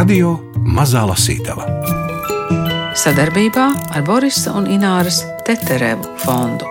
Radio 0.00 0.30
Mazā 0.64 1.02
Lasītava 1.04 1.66
sadarbībā 2.96 3.64
ar 3.92 4.04
Borisa 4.06 4.54
un 4.56 4.64
Ināras 4.72 5.18
Teterevu 5.44 6.14
fondu. 6.22 6.64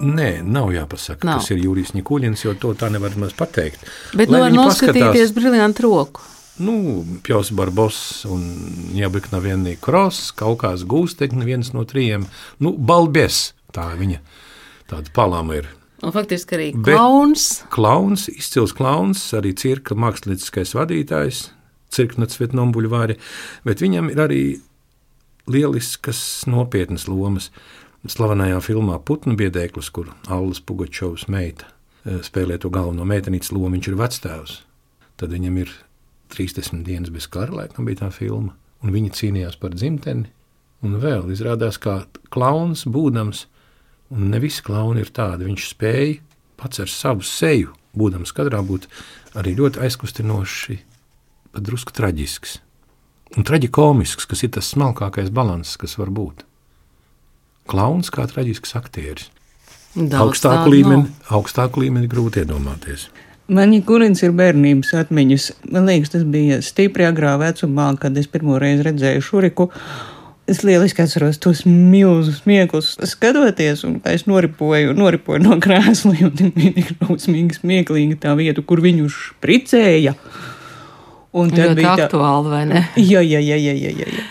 Nē, 0.00 0.30
nav 0.48 0.72
jāpasaka, 0.72 1.28
Nav. 1.28 1.42
kas 1.42 1.50
ir 1.52 1.60
Jurijs 1.60 1.92
Nikuļins, 1.92 2.46
jo 2.46 2.54
to 2.56 2.72
tā 2.80 2.88
nevar 2.94 3.18
maz 3.20 3.36
pateikt. 3.36 3.84
Bet 4.16 4.32
nu 4.32 4.40
var 4.46 4.56
noskatīties 4.56 5.36
briljantu 5.36 5.84
roku. 5.84 6.24
Nu, 6.64 7.04
Pjos 7.26 7.52
Barbos 7.52 8.00
un 8.24 8.48
Jābekna 8.96 9.44
vienī 9.44 9.76
kros, 9.76 10.30
kaut 10.32 10.62
kāds 10.64 10.88
gūstekņi, 10.88 11.44
viens 11.44 11.74
no 11.76 11.84
trījiem. 11.84 12.24
Nu, 12.64 12.72
Balbies, 12.80 13.50
tā 13.76 13.90
viņa 14.00 14.24
tāda 14.88 15.12
palāma 15.12 15.60
ir. 15.60 15.68
Un 16.04 16.12
faktiski 16.12 16.56
arī 16.56 16.66
Bet- 16.76 16.84
klauns. 16.94 17.44
Klauns, 17.72 18.26
izcils 18.28 18.74
klauns, 18.76 19.22
arī 19.32 19.54
cirka 19.56 19.96
mākslinieckais 19.96 20.74
vadītājs, 20.76 21.46
cirknats 21.94 22.36
Vietnambuļvāri, 22.40 23.16
bet 23.64 23.80
viņam 23.80 24.10
ir 24.12 24.20
arī 24.20 24.42
lieliskas 25.48 26.20
nopietnas 26.50 27.08
lomas. 27.08 27.50
Slavenajā 28.04 28.58
filmā 28.60 28.98
Putnu 29.00 29.32
biedēklis, 29.38 29.88
kur 29.90 30.10
Allas 30.28 30.60
Pugačovs 30.60 31.24
meita 31.32 31.64
eh, 32.04 32.18
spēlē 32.20 32.58
to 32.60 32.68
galveno 32.68 33.06
meitenītes 33.08 33.52
lomu, 33.52 33.72
viņš 33.78 33.88
ir 33.88 33.96
vectēvs. 33.96 34.58
Tad 35.16 35.32
viņam 35.32 35.56
ir 35.62 35.72
30 36.34 36.84
dienas 36.84 37.12
bez 37.14 37.26
kara, 37.32 37.62
laikam 37.62 37.86
bija 37.88 38.02
tā 38.04 38.10
filma, 38.12 38.52
un 38.82 38.92
viņi 38.92 39.14
cīnījās 39.16 39.56
par 39.60 39.72
dzimteni. 39.72 40.28
Un 40.84 40.98
vēl 41.00 41.30
izrādās, 41.32 41.78
ka 41.80 42.02
klauns 42.34 42.84
būdams, 42.84 43.46
un 44.12 44.28
ne 44.32 44.40
visi 44.42 44.64
klauni 44.64 45.04
ir 45.04 45.12
tādi, 45.14 45.48
viņš 45.48 45.68
spēja 45.70 46.20
pats 46.60 46.82
ar 46.82 46.90
savu 46.90 47.24
seju, 47.26 47.74
būdams 47.96 48.34
kadrā, 48.34 48.60
būt 48.64 48.88
arī 49.38 49.54
ļoti 49.58 49.82
aizkustinoši, 49.84 50.78
pat 51.54 51.66
drusku 51.66 51.94
traģisks. 51.94 52.58
Un 53.34 53.46
traģikomisks, 53.46 54.28
kas 54.30 54.44
ir 54.46 54.52
tas 54.54 54.68
smalkākais 54.74 55.32
balanss, 55.34 55.78
kas 55.80 55.96
var 55.98 56.12
būt. 56.14 56.44
Klauns 57.70 58.12
kā 58.14 58.26
traģisks 58.30 58.76
aktieris. 58.78 59.30
Augstāku 59.94 60.72
līmeni, 60.74 61.10
augstāku 61.30 61.82
līmeni 61.84 62.10
grūti 62.10 62.42
iedomāties. 62.42 63.08
Man 63.44 63.74
ir 63.76 63.82
kurins 63.84 64.22
ir 64.24 64.32
bērnības 64.34 64.94
atmiņas. 65.02 65.50
Man 65.74 65.86
liekas, 65.90 66.14
tas 66.14 66.24
bija 66.24 66.62
stipri 66.64 67.04
agrā 67.04 67.34
vecumā, 67.40 67.90
kad 68.00 68.16
es 68.16 68.28
pirmo 68.30 68.56
reizi 68.60 68.86
redzēju 68.86 69.24
šuriku. 69.26 69.68
Es 70.50 70.60
lieliski 70.60 71.00
atceros 71.00 71.38
tos 71.40 71.62
milzus 71.64 72.42
smieklus, 72.42 72.90
skatoties, 73.08 73.80
un 73.88 73.94
es 74.10 74.26
noripoju, 74.28 74.92
noripoju 74.96 75.40
no 75.40 75.56
krēsla, 75.64 76.12
jo 76.20 76.28
tā 76.36 76.50
bija 76.52 76.74
tik 76.76 76.90
šausmīgi 76.98 77.62
smieklīga 77.62 78.18
tā 78.26 78.34
vieta, 78.36 78.60
kur 78.60 78.82
viņu 78.84 79.08
špricēja. 79.12 80.12
Un 81.34 81.48
tad 81.50 81.72
Ļoti 81.72 81.78
bija 81.80 81.94
tā, 81.96 82.04
aktuāli, 82.10 82.52
vai 82.52 82.60
ne? 82.70 82.84
Jā, 83.00 83.24
jā, 83.24 83.40
jā, 83.40 83.56
jā, 83.56 83.72
jā, 83.72 83.94
jā. 84.04 84.10
jā. 84.18 84.26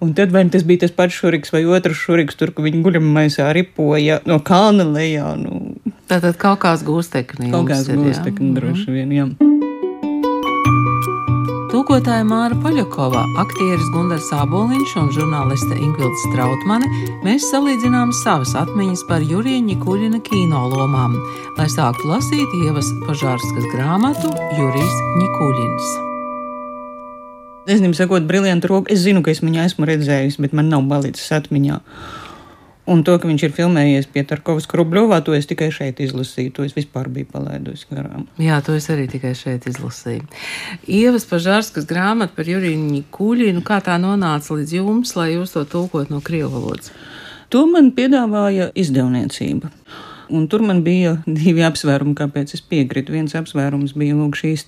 Un 0.00 0.12
tad 0.14 0.30
vai 0.30 0.44
nu 0.44 0.52
tas 0.52 0.62
bija 0.68 0.84
tas 0.84 0.92
pats 0.92 1.16
šuriks 1.16 1.50
vai 1.54 1.64
otrs 1.64 1.98
šuriks, 1.98 2.36
tur, 2.36 2.52
kur 2.54 2.66
viņi 2.68 2.82
guļamaisā 2.84 3.48
ripoja 3.56 4.20
no 4.28 4.38
kalna 4.44 4.84
lejā. 4.84 5.32
Nu, 5.40 5.74
Tātad 6.06 6.36
kaut 6.40 6.60
kāds 6.62 6.84
gūsteknis. 6.86 7.50
kaut 7.50 7.70
kāds 7.72 7.88
gūstekni 7.90 8.52
droši 8.54 8.92
vien, 8.92 9.14
jā. 9.16 9.28
Tūkotāja 11.76 12.24
Māra 12.24 12.56
Paļakova, 12.56 13.20
aktieris 13.42 13.90
Gunārs 13.92 14.30
Aboliņš 14.32 14.94
un 14.96 15.10
žurnāliste 15.12 15.76
Ingvilda 15.76 16.22
Strautmane 16.22 16.88
mēs 17.20 17.50
salīdzinām 17.50 18.14
savas 18.16 18.54
atmiņas 18.56 19.02
par 19.10 19.20
Jurija 19.20 19.76
Kuļina 19.82 20.22
kino 20.24 20.62
lomām, 20.72 21.18
lai 21.58 21.68
sāktu 21.68 22.08
lasīt 22.08 22.56
Ievas 22.62 22.88
Pažārskas 23.04 23.68
grāmatu 23.74 24.32
Jurijs 24.56 24.96
Nikuļins. 25.20 25.92
Es 27.66 27.74
nezinu, 27.74 27.92
sakot, 28.00 28.24
roku. 28.72 28.88
Es 28.88 29.04
zinu, 29.04 29.20
ka 29.20 29.36
es 29.36 29.44
viņu 29.44 29.66
esmu 29.66 29.90
redzējis, 29.92 30.40
bet 30.40 30.56
man 30.56 30.72
nav 30.72 30.88
palicis 30.88 31.28
atmiņā. 31.42 31.82
Un 32.86 33.00
to, 33.02 33.16
ka 33.18 33.26
viņš 33.26 33.42
ir 33.48 33.54
filmējies 33.54 34.06
pie 34.14 34.22
Tarkovas 34.22 34.68
Krubļovā, 34.70 35.18
to 35.26 35.34
es 35.34 35.48
tikai 35.50 35.72
šeit 35.74 35.98
izlasīju. 36.04 36.52
To 36.54 36.66
es 36.66 36.74
vispār 36.76 37.08
biju 37.10 37.26
palaidusi 37.32 37.88
garām. 37.90 38.28
Jā, 38.38 38.60
to 38.62 38.76
es 38.78 38.86
arī 38.94 39.08
tikai 39.10 39.32
šeit 39.34 39.66
izlasīju. 39.66 40.22
Ievas 40.86 41.26
Pažārskas 41.26 41.88
grāmata 41.90 42.36
par 42.36 42.46
Juriju 42.46 43.02
Kuļinu, 43.10 43.64
kā 43.66 43.80
tā 43.82 43.98
nonāca 43.98 44.54
līdz 44.54 44.76
jums, 44.78 45.16
lai 45.18 45.32
jūs 45.32 45.56
to 45.56 45.64
tulkot 45.66 46.14
no 46.14 46.22
krievu 46.22 46.52
valodas? 46.54 46.94
To 47.50 47.66
man 47.70 47.90
piedāvāja 47.94 48.70
izdevniecība. 48.78 49.72
Un 50.30 50.46
tur 50.50 50.62
man 50.66 50.86
bija 50.86 51.18
divi 51.26 51.66
apsvērumi, 51.66 52.14
kāpēc 52.18 52.54
es 52.54 52.62
piekrītu. 52.62 53.18
Viens 53.18 53.34
apsvērums 53.38 53.98
bija 53.98 54.14
lūk 54.14 54.38
šīs 54.38 54.66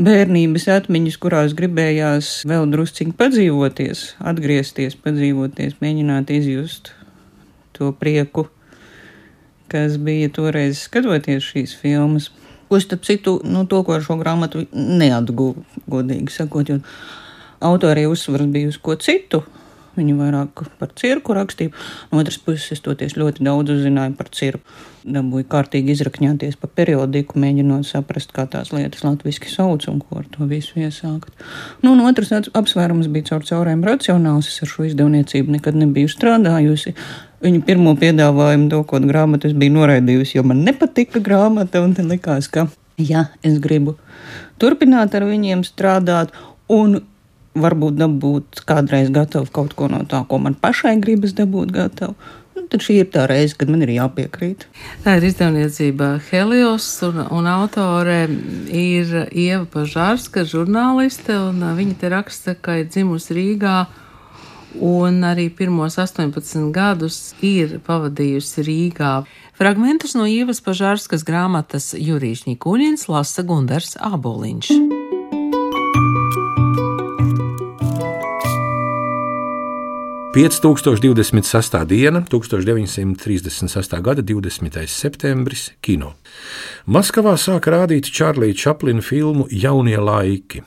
bērnības 0.00 0.68
atmiņas, 0.76 1.18
kurās 1.20 1.56
gribējās 1.56 2.30
vēl 2.48 2.68
drusciņi 2.72 3.16
padzīvoties, 3.16 4.06
atgriezties, 4.32 4.96
padzīvoties, 5.00 5.76
mēģināt 5.80 6.32
izjust 6.36 6.94
to 7.80 7.92
prieku, 7.96 8.44
kas 9.72 9.96
bija 9.96 10.28
toreiz 10.36 10.84
skatoties 10.84 11.46
šīs 11.48 11.72
filmas. 11.80 12.28
Ko 12.68 12.78
starp 12.78 13.06
citu, 13.08 13.38
nu, 13.48 13.64
to, 13.66 13.80
ko 13.82 13.96
ar 13.96 14.04
šo 14.04 14.18
grāmatu 14.20 14.66
neatguvu, 14.76 15.64
godīgi 15.90 16.34
sakot, 16.34 16.68
jo 16.68 16.78
autoriem 17.64 18.12
uzsvars 18.12 18.52
bija 18.52 18.68
uz 18.70 18.76
ko 18.78 18.94
citu. 19.00 19.40
Viņa 19.98 20.14
vairāk 20.14 20.62
par 20.78 20.92
cirku 20.98 21.34
rakstīja. 21.34 21.72
No 22.12 22.20
otras 22.22 22.38
puses, 22.38 22.68
es 22.76 22.82
toties 22.84 23.16
ļoti 23.18 23.44
daudz 23.46 23.74
uzzināju 23.74 24.14
par 24.18 24.30
cirku. 24.34 24.62
Dabūju 25.00 25.46
kārtīgi 25.50 25.94
izrakņāties 25.94 26.58
pa 26.60 26.68
periodiku, 26.68 27.40
mēģinot 27.40 27.88
saprast, 27.88 28.34
kā 28.36 28.44
tās 28.50 28.70
lietas 28.74 29.02
latviešu 29.06 29.48
sauc 29.50 29.86
un 29.90 30.02
ko 30.04 30.20
ar 30.20 30.28
to 30.30 30.46
visu 30.50 30.78
iesākt. 30.82 31.32
Nu, 31.82 31.94
un 31.94 32.04
otrs 32.04 32.30
apsvērums 32.36 33.08
bija 33.10 33.32
caur 33.32 33.46
caurēm 33.48 33.82
racionāls. 33.86 34.50
Es 34.52 34.62
ar 34.62 34.70
šo 34.70 34.86
izdevniecību 34.90 35.56
nekad 35.56 35.78
nebiju 35.80 36.12
strādājusi. 36.12 36.94
Viņu 37.40 37.64
pirmo 37.64 37.96
piedāvājumu 37.96 38.68
dokot 38.68 39.06
grāmatu 39.08 39.48
es 39.48 39.56
biju 39.56 39.78
noraidījusi, 39.78 40.36
jo 40.36 40.44
man 40.44 40.60
nepatika 40.66 41.22
grāmata, 41.24 41.80
un 41.80 41.96
tad 41.96 42.10
likās, 42.12 42.50
ka 42.52 42.68
jā, 43.00 43.30
es 43.42 43.56
gribu 43.64 43.96
turpināt 44.60 45.16
ar 45.16 45.24
viņiem 45.28 45.64
strādāt. 45.64 46.34
Un 46.70 47.00
varbūt 47.58 47.98
dabūt 47.98 48.62
kādreiz 48.68 49.10
gatavu 49.10 49.50
kaut 49.52 49.74
ko 49.78 49.88
no 49.90 50.04
tā, 50.08 50.22
ko 50.28 50.38
man 50.42 50.54
pašai 50.54 50.98
gribas 51.02 51.34
dabūt 51.38 51.72
gatavu. 51.74 52.14
Nu, 52.56 52.66
tad 52.70 52.82
šī 52.84 53.00
ir 53.02 53.08
tā 53.14 53.24
reize, 53.30 53.54
kad 53.58 53.70
man 53.70 53.82
ir 53.86 53.92
jāpiekrīt. 53.94 54.66
Tā 55.04 55.16
ir 55.18 55.26
izdevniecība 55.30 56.12
Helios, 56.30 56.86
un, 57.06 57.22
un 57.30 57.48
autore 57.50 58.24
ir 58.74 59.14
Ieva 59.30 59.64
Pažārska, 59.70 60.44
žurnāliste, 60.46 61.34
ā, 61.34 61.72
viņa 61.78 61.98
te 62.00 62.12
raksta, 62.12 62.54
ka 62.58 62.80
ir 62.82 62.90
dzimusi 62.90 63.38
Rīgā, 63.38 63.76
un 64.86 65.22
arī 65.26 65.48
pirmos 65.50 65.98
18 65.98 66.70
gadus 66.74 67.20
ir 67.42 67.78
pavadījusi 67.86 68.66
Rīgā. 68.66 69.14
Fragmentus 69.58 70.14
no 70.18 70.28
Ievas 70.30 70.62
Pažārskas 70.64 71.26
grāmatas 71.26 71.92
Jurīš 71.98 72.46
Nikuļins 72.50 73.08
lasa 73.10 73.46
Gundars 73.46 73.96
Aboliņš. 73.98 74.99
5026. 80.48 81.84
diena, 81.84 82.24
1936. 82.30 84.00
gada 84.00 84.22
20. 84.22 84.86
septembris, 84.88 85.66
kino. 85.84 86.14
Maskavā 86.88 87.34
sāk 87.36 87.68
rādīt 87.68 88.08
Čārlīda 88.08 88.56
Čaplina 88.56 89.04
filmu 89.04 89.44
Jaunie 89.52 89.98
laiki. 90.00 90.62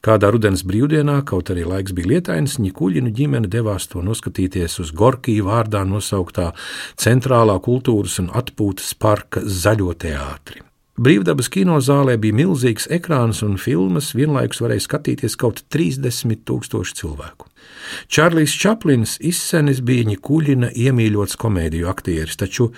Kādā 0.00 0.30
rudens 0.32 0.64
brīvdienā, 0.64 1.18
kaut 1.28 1.52
arī 1.52 1.66
laiks 1.68 1.92
bija 1.92 2.14
lietains, 2.14 2.56
Nikuļinu 2.56 3.12
ģimene 3.18 3.50
devās 3.52 3.90
to 3.92 4.00
noskatīties 4.06 4.78
uz 4.80 4.94
Gorkija 4.96 5.44
vārdā 5.44 5.84
nosauktā 5.84 6.54
Centrālā 6.96 7.58
kultūras 7.60 8.16
un 8.24 8.32
atpūtas 8.32 8.94
parka 8.96 9.44
zaļo 9.44 9.92
teātri. 10.06 10.64
Brīvdabas 10.96 11.52
kinozālē 11.52 12.16
bija 12.16 12.40
milzīgs 12.40 12.88
ekrāns, 12.96 13.44
un 13.44 13.60
filmas 13.60 14.14
vienlaikus 14.16 14.64
varēja 14.64 14.88
skatīties 14.88 15.36
kaut 15.36 15.66
30 15.68 16.48
tūkstoši 16.48 17.00
cilvēku. 17.04 17.47
Čārlis 18.12 18.54
Čaplins 18.58 19.16
izsenis 19.24 19.82
bija 19.84 20.06
Nikuļina 20.08 20.72
iemīļots 20.74 21.38
komēdiju 21.40 21.90
aktieris, 21.90 22.38
taču 22.40 22.72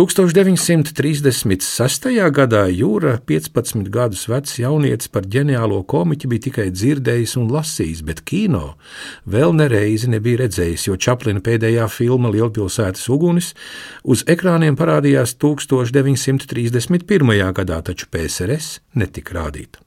1936. 0.00 2.08
gadā 2.32 2.62
Jūra, 2.72 3.18
15 3.20 3.84
gadus 3.92 4.22
vecs 4.30 4.54
jaunietis 4.56 5.10
par 5.12 5.26
ģeniālo 5.28 5.82
komiķi, 5.84 6.30
bija 6.30 6.44
tikai 6.46 6.64
dzirdējis 6.72 7.36
un 7.36 7.50
lasījis, 7.52 8.00
bet 8.08 8.22
kino 8.24 8.80
vēl 9.28 9.52
nereizi 9.58 10.08
nebija 10.08 10.46
redzējis, 10.46 10.86
jo 10.88 10.96
Čaplina 10.96 11.44
pēdējā 11.44 11.84
filma 11.92 12.32
Lielpilsētas 12.32 13.04
ugunis 13.12 13.52
uz 14.00 14.24
ekrāniem 14.24 14.72
parādījās 14.80 15.36
1931. 15.36 17.52
gadā, 17.60 17.84
taču 17.84 18.08
PSRS 18.08 18.80
netika 18.96 19.36
rādīta. 19.36 19.84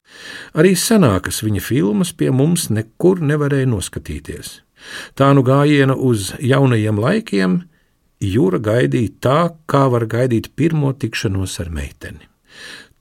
Arī 0.54 0.78
senākas 0.78 1.42
viņa 1.42 1.58
filmas 1.72 2.14
pie 2.14 2.30
mums 2.30 2.70
nekur 2.70 3.18
nevarēja 3.18 3.66
noskatīties. 3.66 4.62
Tā 5.18 5.34
nu 5.34 5.42
gājiena 5.42 5.98
uz 5.98 6.38
jaunajiem 6.38 7.02
laikiem 7.02 7.66
Jūra 8.24 8.60
gaidīja 8.62 9.12
tā, 9.20 9.40
kā 9.68 9.84
var 9.92 10.06
gaidīt 10.08 10.54
pirmo 10.56 10.92
tikšanos 10.96 11.58
ar 11.60 11.70
meiteni. 11.74 12.24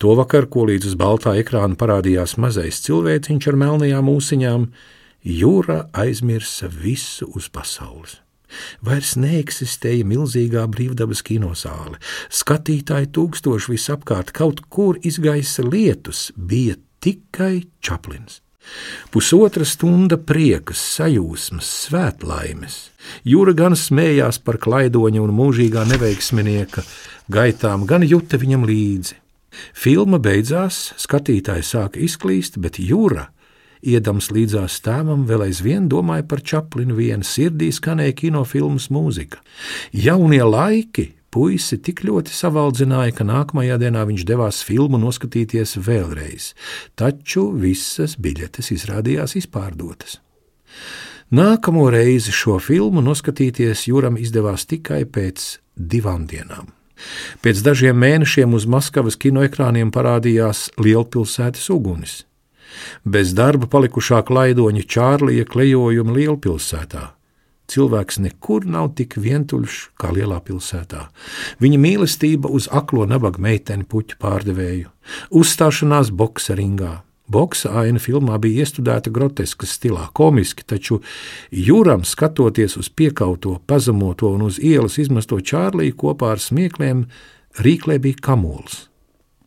To 0.02 0.18
vakar, 0.20 0.50
ko 0.52 0.66
līdz 0.68 0.90
uz 0.90 0.98
baltā 1.00 1.36
ekrāna 1.40 1.78
parādījās 1.80 2.36
mazais 2.42 2.82
cilvēciņš 2.84 3.48
ar 3.52 3.60
melnajām 3.62 4.10
mūsiņām, 4.10 4.68
jūra 5.24 5.86
aizmirsa 5.96 6.68
visu 6.68 7.30
uz 7.38 7.48
pasaules. 7.54 8.18
Vairs 8.86 9.16
neeksistēja 9.18 10.06
milzīgā 10.06 10.66
brīvdabas 10.70 11.24
kinozāle. 11.26 11.98
Skatītāji 12.30 13.10
tūkstoši 13.16 13.74
visapkārt 13.74 14.34
kaut 14.36 14.62
kur 14.70 15.00
izgaisa 15.02 15.66
lietus, 15.66 16.32
bija 16.36 16.76
tikai 17.02 17.64
Čaplins. 17.82 18.42
Pusotra 19.14 19.66
stunda 19.68 20.18
priekas, 20.18 20.82
sajūsmas, 20.98 21.70
svētlaimes. 21.88 22.78
Jūra 23.28 23.54
gan 23.58 23.76
smējās 23.78 24.40
par 24.44 24.58
klaidoņa 24.64 25.22
un 25.22 25.36
mūžīgā 25.38 25.84
neveiksminieka 25.90 26.86
gaitām, 27.34 27.86
gan 27.90 28.06
juta 28.08 28.40
viņam 28.42 28.66
līdzi. 28.70 29.20
Filma 29.78 30.18
beidzās, 30.18 30.94
skatītāji 30.98 31.66
sāka 31.68 32.02
izklīst, 32.02 32.58
bet 32.62 32.80
jūra, 32.82 33.28
iedams 33.86 34.32
līdzās 34.34 34.80
tēvam, 34.86 35.28
vēl 35.30 35.48
aizvien 35.50 35.90
domāja 35.92 36.26
par 36.28 36.42
Čaplinu, 36.42 36.96
viena 36.98 37.28
sirdī 37.28 37.70
skanēja 37.76 38.16
kinofilmas 38.24 38.90
mūzika. 38.94 39.44
Jaunie 39.94 40.42
laiki 40.48 41.12
Puisi 41.34 41.80
tik 41.82 42.04
ļoti 42.06 42.30
savaldzināja, 42.30 43.16
ka 43.18 43.26
nākamajā 43.26 43.80
dienā 43.82 44.04
viņš 44.06 44.26
devās 44.30 44.60
filmu 44.66 45.00
noskatīties 45.02 45.80
vēlreiz, 45.82 46.52
taču 47.00 47.48
visas 47.58 48.14
biļetes 48.22 48.70
izrādījās 48.76 49.34
izpārdotas. 49.40 50.20
Nākamo 51.34 51.88
reizi 51.90 52.30
šo 52.30 52.60
filmu 52.62 53.02
noskatīties 53.02 53.88
Juram 53.90 54.20
izdevās 54.22 54.68
tikai 54.70 55.02
pēc 55.10 55.48
divām 55.74 56.28
dienām. 56.30 56.70
Pēc 57.42 57.64
dažiem 57.66 57.98
mēnešiem 57.98 58.54
uz 58.54 58.70
Maskavas 58.70 59.18
kinoekrāniem 59.18 59.90
parādījās 59.92 60.68
lielpilsētas 60.78 61.66
uguns. 61.74 62.22
Bez 63.02 63.34
darba 63.34 63.66
palikušā 63.74 64.22
klaidoņa 64.30 64.86
Čārlija 64.86 65.50
klejojuma 65.50 66.14
lielpilsētā 66.14 67.10
Cilvēks 67.72 68.20
nekur 68.20 68.66
nav 68.68 68.92
tik 68.98 69.16
vientuļš 69.18 69.78
kā 70.00 70.12
lielā 70.14 70.42
pilsētā. 70.44 71.08
Viņa 71.64 71.80
mīlestība 71.80 72.52
uz 72.52 72.68
aklo 72.72 73.08
nabaga 73.08 73.40
meiteni 73.42 73.88
puķu 73.88 74.20
pārdevēju, 74.20 74.92
uzstāšanās 75.32 76.12
bokseringā. 76.12 77.00
Boksa 77.34 77.72
aina 77.80 78.02
filmā 78.04 78.36
bija 78.44 78.66
iestudēta 78.66 79.12
groteskas 79.14 79.78
stilā, 79.78 80.10
komiski, 80.14 80.66
taču 80.68 81.00
jūram 81.56 82.04
skatoties 82.04 82.76
uz 82.78 82.92
piekauto, 82.92 83.62
pazemoto 83.66 84.34
un 84.36 84.50
uz 84.50 84.60
ielas 84.60 85.00
izmesto 85.00 85.40
Čārliju 85.40 85.96
kopā 86.04 86.34
ar 86.36 86.44
smiekliem, 86.44 87.06
rīklē 87.64 87.98
bija 88.04 88.20
kamols. 88.28 88.90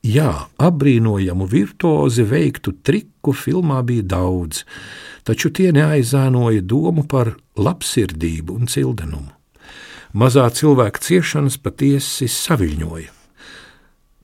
Jā, 0.06 0.46
apbrīnojamu 0.62 1.48
virtuozi 1.50 2.22
veiktu 2.30 2.76
triku 2.86 3.32
filmā 3.34 3.80
bija 3.82 4.04
daudz, 4.06 4.60
taču 5.26 5.50
tie 5.50 5.72
neaizēnoja 5.74 6.62
domu 6.62 7.02
par 7.10 7.32
labsirdību 7.58 8.54
un 8.54 8.70
cildenumu. 8.70 9.32
Mazā 10.14 10.44
cilvēka 10.52 11.02
ciešanas 11.02 11.58
patiesi 11.58 12.28
saviņoja. 12.30 13.10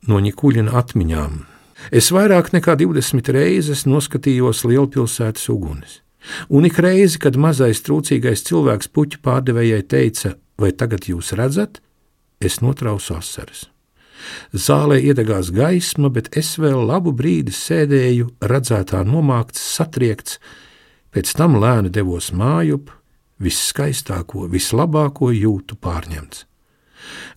No 0.07 0.21
Nikuļina 0.23 0.77
atmiņām 0.79 1.43
es 1.91 2.13
vairāk 2.15 2.53
nekā 2.55 2.77
20 2.79 3.33
reizes 3.35 3.83
noskatījos 3.89 4.63
lielpilsētas 4.69 5.51
uguns. 5.51 5.99
Un 6.47 6.69
ik 6.69 6.79
reizi, 6.79 7.19
kad 7.19 7.35
mazais 7.35 7.83
trūcīgais 7.83 8.47
cilvēks 8.47 8.93
puķu 8.95 9.19
pārdevējai 9.27 9.83
teica, 9.83 10.37
vai 10.55 10.71
tagad 10.71 11.11
jūs 11.11 11.35
redzat, 11.35 11.83
es 12.39 12.63
notrausu 12.63 13.19
asaras. 13.19 13.72
Zālē 14.53 14.99
iedegās 15.03 15.53
gaisma, 15.55 16.11
bet 16.13 16.33
es 16.37 16.55
vēl 16.61 16.83
labu 16.89 17.15
brīdi 17.17 17.55
sēdēju, 17.55 18.35
redzētā 18.41 19.05
nomākts, 19.09 19.63
satriekts, 19.77 20.39
Pēc 21.13 21.35
tam 21.37 21.59
lēni 21.61 21.91
devos 21.93 22.31
mājup, 22.33 22.89
viskaistāko, 23.43 24.47
vislabāko 24.49 25.29
jūtu 25.37 25.77
pārņemts. 25.77 26.47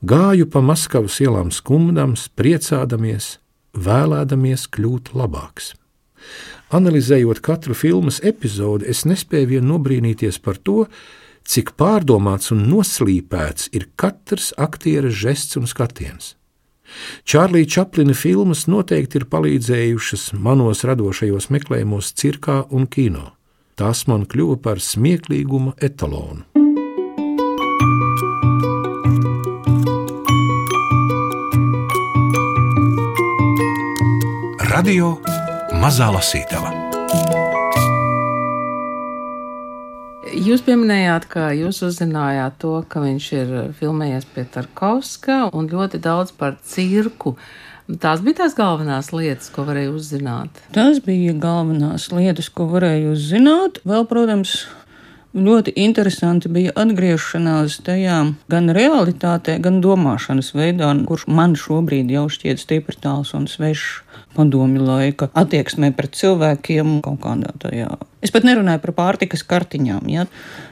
Gāju 0.05 0.47
pa 0.51 0.61
Maskavas 0.63 1.17
ielām 1.19 1.49
skumdams, 1.51 2.29
priecādamies, 2.39 3.33
vēlēdamies 3.75 4.69
kļūt 4.71 5.11
labāks. 5.19 5.73
Analizējot 6.71 7.41
katru 7.43 7.75
filmas 7.75 8.21
epizodi, 8.23 8.87
es 8.87 9.03
nespēju 9.09 9.51
vien 9.57 9.67
nobrīnīties 9.67 10.39
par 10.45 10.61
to, 10.63 10.85
cik 11.43 11.75
pārdomāts 11.75 12.53
un 12.55 12.63
noslīpēts 12.69 13.73
ir 13.75 13.89
katrs 13.99 14.53
aktieru 14.55 15.11
žests 15.11 15.59
un 15.59 15.67
skatiens. 15.67 16.33
Čārlīda 17.25 17.71
Čaplina 17.77 18.15
filmas 18.17 18.65
noteikti 18.71 19.21
ir 19.21 19.27
palīdzējušas 19.31 20.33
manos 20.37 20.83
radošajos 20.87 21.49
meklējumos, 21.53 22.11
cirkā 22.17 22.63
un 22.71 22.87
kino. 22.87 23.31
Tās 23.75 24.05
man 24.07 24.23
kļuva 24.29 24.59
par 24.63 24.79
smieklīguma 24.79 25.75
etalonu. 25.83 26.45
Radio 34.75 35.15
Mazā 35.79 36.11
Lasītava. 36.11 37.44
Jūs 40.45 40.61
pieminējāt, 40.61 41.23
ka 41.31 41.47
jūs 41.57 41.79
uzzinājāt 41.87 42.59
to, 42.61 42.75
ka 42.85 43.01
viņš 43.01 43.27
ir 43.33 43.53
filmējies 43.79 44.27
pie 44.29 44.43
Tarkovska 44.53 45.37
un 45.57 45.65
ļoti 45.71 45.97
daudz 46.03 46.35
par 46.37 46.59
cirku. 46.61 47.33
Tās 48.01 48.21
bija 48.21 48.43
tās 48.43 48.53
galvenās 48.57 49.09
lietas, 49.15 49.49
ko 49.53 49.65
varēja 49.65 49.95
uzzināt. 49.95 50.61
Tās 50.75 51.01
bija 51.05 51.33
galvenās 51.41 52.11
lietas, 52.13 52.51
ko 52.53 52.67
varēja 52.69 53.15
uzzināt. 53.15 53.81
Vēl, 53.89 54.05
protams, 54.09 54.53
ļoti 55.33 55.73
interesanti 55.81 56.51
bija 56.53 56.75
atgriešanās 56.77 57.81
tajā 57.87 58.21
gan 58.51 58.69
realitātē, 58.77 59.57
gan 59.65 59.81
domāšanas 59.81 60.53
veidā, 60.53 60.93
kurš 61.09 61.25
man 61.25 61.57
šobrīd 61.57 62.13
jau 62.13 62.27
šķiet 62.29 62.61
stipri 62.61 63.01
tāls 63.01 63.33
un 63.33 63.49
svešs 63.49 64.04
padomju 64.35 64.83
laika 64.85 65.29
attieksmē 65.37 65.91
pret 65.95 66.15
cilvēkiem 66.19 66.99
kaut 67.05 67.21
kādā 67.23 67.53
tajā. 67.61 67.89
Es 68.25 68.33
pat 68.33 68.45
nerunāju 68.47 68.81
par 68.83 68.93
pārtikas 68.97 69.45
kartiņām. 69.45 70.07
Ja? 70.09 70.25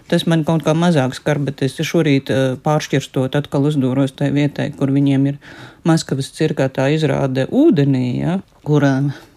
Tas 0.10 0.26
man 0.30 0.46
kaut 0.48 0.66
kā 0.66 0.74
mazāk 0.78 1.16
skar, 1.18 1.40
bet 1.44 1.62
es 1.66 1.78
šorīt 1.78 2.32
eh, 2.34 2.44
pāršķirstot 2.64 3.38
atkal 3.40 3.70
uzdūros 3.70 4.16
tajā 4.18 4.36
vietai, 4.36 4.72
kur 4.78 4.94
viņiem 4.94 5.32
ir 5.32 5.40
Maskavas 5.88 6.32
cirkā 6.36 6.70
tā 6.72 6.88
izrāde 6.96 7.46
ūdenī, 7.52 8.08
ja? 8.22 8.40
kur 8.64 8.86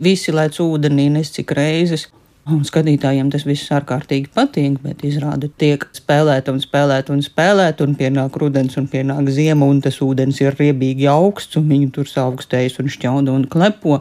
visi 0.03 0.35
lēc 0.35 0.61
ūdenī 0.63 1.11
nes 1.19 1.33
cik 1.35 1.57
reizes. 1.59 2.09
Un 2.47 2.61
skatītājiem 2.63 3.27
tas 3.35 3.43
viss 3.43 3.73
ārkārtīgi 3.75 4.29
patīk, 4.31 4.77
bet 4.85 5.01
izrāda 5.03 5.49
tiek 5.59 5.83
spēlēta 5.97 6.53
un 6.55 6.61
spēlēta 6.63 7.11
un 7.11 7.25
spēlēta, 7.27 7.83
un 7.83 7.97
pienāk 7.99 8.37
rudens 8.39 8.77
un 8.79 8.87
pienāk 8.93 9.33
ziema, 9.35 9.67
un 9.67 9.81
tas 9.83 9.99
ūdens 10.05 10.39
ir 10.45 10.55
riebīgi 10.55 11.09
augsts, 11.11 11.59
un 11.59 11.67
viņi 11.73 11.89
tur 11.97 12.13
augstējas 12.23 12.79
un 12.79 12.91
šķauda 12.95 13.35
un 13.35 13.49
klepo. 13.51 13.99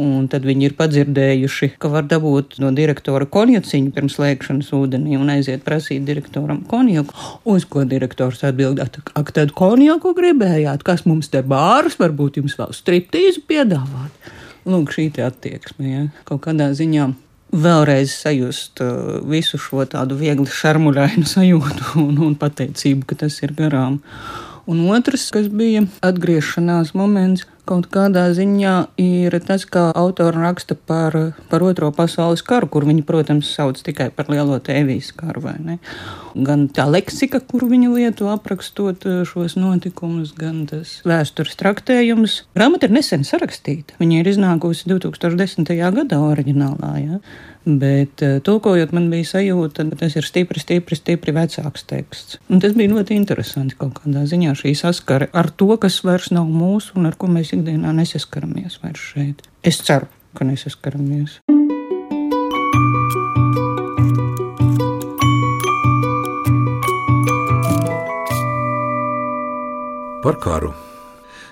Un 0.00 0.24
tad 0.28 0.44
viņi 0.48 0.70
ir 0.70 0.76
padzirdējuši, 0.76 1.68
ka 1.80 1.90
var 1.92 2.08
dabūt 2.08 2.58
no 2.60 2.68
direktora 2.76 3.28
konjaciņu 3.32 3.92
pirms 3.96 4.16
lēkšanas 4.20 4.72
ūdenī 4.76 5.16
un 5.20 5.32
aiziet 5.32 5.64
prasīt 5.64 6.04
direktoram 6.08 6.62
konjaku. 6.68 7.12
Uz 7.48 7.68
ko 7.68 7.84
direktors 7.88 8.40
atbild, 8.44 8.80
ak, 8.80 9.32
tad 9.36 9.52
konjaku 9.56 10.14
gribējāt, 10.16 10.84
kas 10.84 11.04
mums 11.08 11.28
te 11.32 11.44
bārs, 11.44 11.96
varbūt 12.00 12.40
jums 12.40 12.56
vēl 12.60 12.72
striptīzu 12.76 13.44
piedāvāt. 13.48 14.32
Lūk, 14.68 14.96
šī 14.96 15.10
attieksme, 15.24 15.92
ja, 15.92 16.08
kaut 16.28 16.44
kādā 16.48 16.72
ziņā 16.76 17.12
vēlreiz 17.56 18.12
sajust 18.22 18.82
uh, 18.84 19.18
visu 19.28 19.60
šo 19.60 19.86
tādu 19.90 20.18
viegli 20.20 20.48
šarmuļainu 20.50 21.26
sajūtu 21.34 21.96
un, 22.04 22.14
un 22.28 22.36
pateicību, 22.38 23.06
ka 23.08 23.20
tas 23.24 23.40
ir 23.42 23.56
garām. 23.56 24.00
Un 24.66 24.82
otrs, 24.90 25.28
kas 25.34 25.46
bija 25.52 25.84
atgriešanās 26.06 26.92
moments, 26.98 27.46
kaut 27.66 27.88
kādā 27.92 28.28
ziņā 28.36 28.74
ir 29.02 29.34
tas, 29.46 29.66
kā 29.68 29.88
autori 29.96 30.38
raksta 30.38 30.76
par, 30.78 31.16
par 31.50 31.64
Otro 31.66 31.90
pasaules 31.94 32.44
karu, 32.46 32.68
kur 32.70 32.86
viņi, 32.88 33.02
protams, 33.06 33.50
sauc 33.56 33.80
tikai 33.84 34.08
par 34.14 34.30
lielo 34.32 34.58
tēvijas 34.62 35.12
karu. 35.16 35.42
Gan 36.46 36.66
tā 36.72 36.86
leksika, 36.90 37.40
kur 37.40 37.66
viņi 37.68 37.90
lieto 37.92 38.30
aprakstot 38.32 39.04
šos 39.28 39.58
notikumus, 39.58 40.32
gan 40.36 40.64
tas 40.70 41.00
vēstures 41.06 41.58
traktējums. 41.58 42.38
Grāmata 42.56 42.88
ir 42.88 42.96
nesen 42.96 43.26
sarakstīta. 43.26 43.98
Viņa 44.00 44.22
ir 44.22 44.32
iznākusi 44.32 44.88
2010. 44.90 45.74
gadā 45.96 46.22
oriģinālā. 46.22 46.94
Ja? 47.02 47.20
Bet 47.66 48.22
eh, 48.22 48.36
tulkojot, 48.46 48.92
man 48.94 49.08
bija 49.10 49.26
sajūta, 49.26 49.88
ka 49.90 49.96
tas 50.04 50.14
ir 50.14 50.26
stipri, 50.26 50.60
stipri, 50.62 50.94
stipri 50.94 51.32
vecāks 51.34 51.82
teksts. 51.90 52.36
Un 52.46 52.60
tas 52.62 52.76
bija 52.78 52.92
ļoti 52.92 53.16
interesanti 53.18 53.74
kaut 53.80 53.96
kādā 53.98 54.22
ziņā 54.30 54.52
šī 54.54 54.70
saskare 54.78 55.26
ar 55.34 55.50
to, 55.50 55.72
kas 55.82 55.98
vairs 56.06 56.30
nav 56.30 56.46
mūsu 56.46 56.94
un 56.94 57.10
ar 57.10 57.16
ko 57.18 57.26
mēs 57.26 57.50
ikdienā 57.56 57.92
nesaskaramies 57.96 58.76
vairs 58.82 59.02
šeit. 59.12 59.38
Es 59.64 59.76
ceru, 59.84 60.06
ka 60.36 60.44
nesaskaramies. 60.44 61.40
Par 70.26 70.36
karu. 70.42 70.72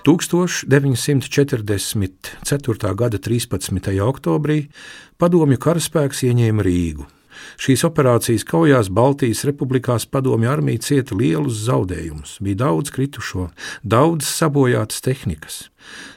1944. 0.05 2.93
gada 2.93 3.17
13. 3.17 3.97
oktobrī 4.05 4.69
padomju 5.17 5.57
karaspēks 5.57 6.21
ieņēma 6.27 6.61
Rīgu. 6.67 7.14
Šīs 7.61 7.85
operācijas 7.87 8.45
kaujās 8.47 8.89
Baltijas 8.89 9.45
republikās 9.47 10.05
padomju 10.09 10.51
armija 10.51 10.83
cieta 10.85 11.17
lielus 11.17 11.65
zaudējumus, 11.67 12.37
bija 12.41 12.63
daudz 12.65 12.93
kritušo, 12.95 13.49
daudz 13.83 14.27
sabojātas 14.29 15.01
tehnikas. 15.05 15.59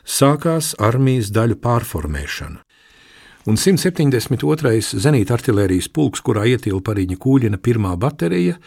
Sākās 0.04 0.74
armijas 0.78 1.32
daļu 1.34 1.58
pārformēšana. 1.62 2.62
Un 3.48 3.56
172. 3.56 5.00
zenīta 5.00 5.38
artērijas 5.38 5.88
pulks, 5.88 6.20
kurā 6.20 6.44
ietilpa 6.50 6.92
arī 6.92 7.06
Kūļina 7.16 7.56
pirmā 7.64 7.94
baterija, 7.96 8.58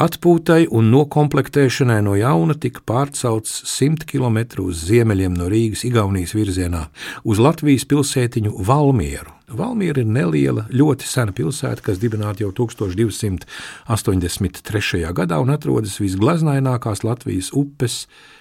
Atpūtai 0.00 0.62
un 0.72 0.86
noklāpšanai 0.88 1.98
no 2.06 2.14
jauna 2.16 2.54
tika 2.56 2.80
pārcelts 2.88 3.58
100 3.68 4.06
km 4.08 4.38
uz 4.64 4.86
ziemeļiem 4.88 5.34
no 5.36 5.50
Rīgas, 5.52 5.84
Igaunijas 5.84 6.32
virzienā, 6.32 6.86
uz 7.20 7.36
Latvijas 7.36 7.84
pilsētiņu 7.84 8.54
Valmieru. 8.64 9.39
Valmiera 9.50 10.00
ir 10.00 10.06
neliela, 10.06 10.66
ļoti 10.70 11.04
sena 11.10 11.32
pilsēta, 11.34 11.82
kas 11.82 11.98
dibināta 12.02 12.42
jau 12.44 12.52
1283. 12.54 15.12
gadā 15.16 15.36
un 15.42 15.50
atrodas 15.54 16.00
visgleznainākās 16.02 17.04
Latvijas 17.06 17.48
upes 17.56 17.94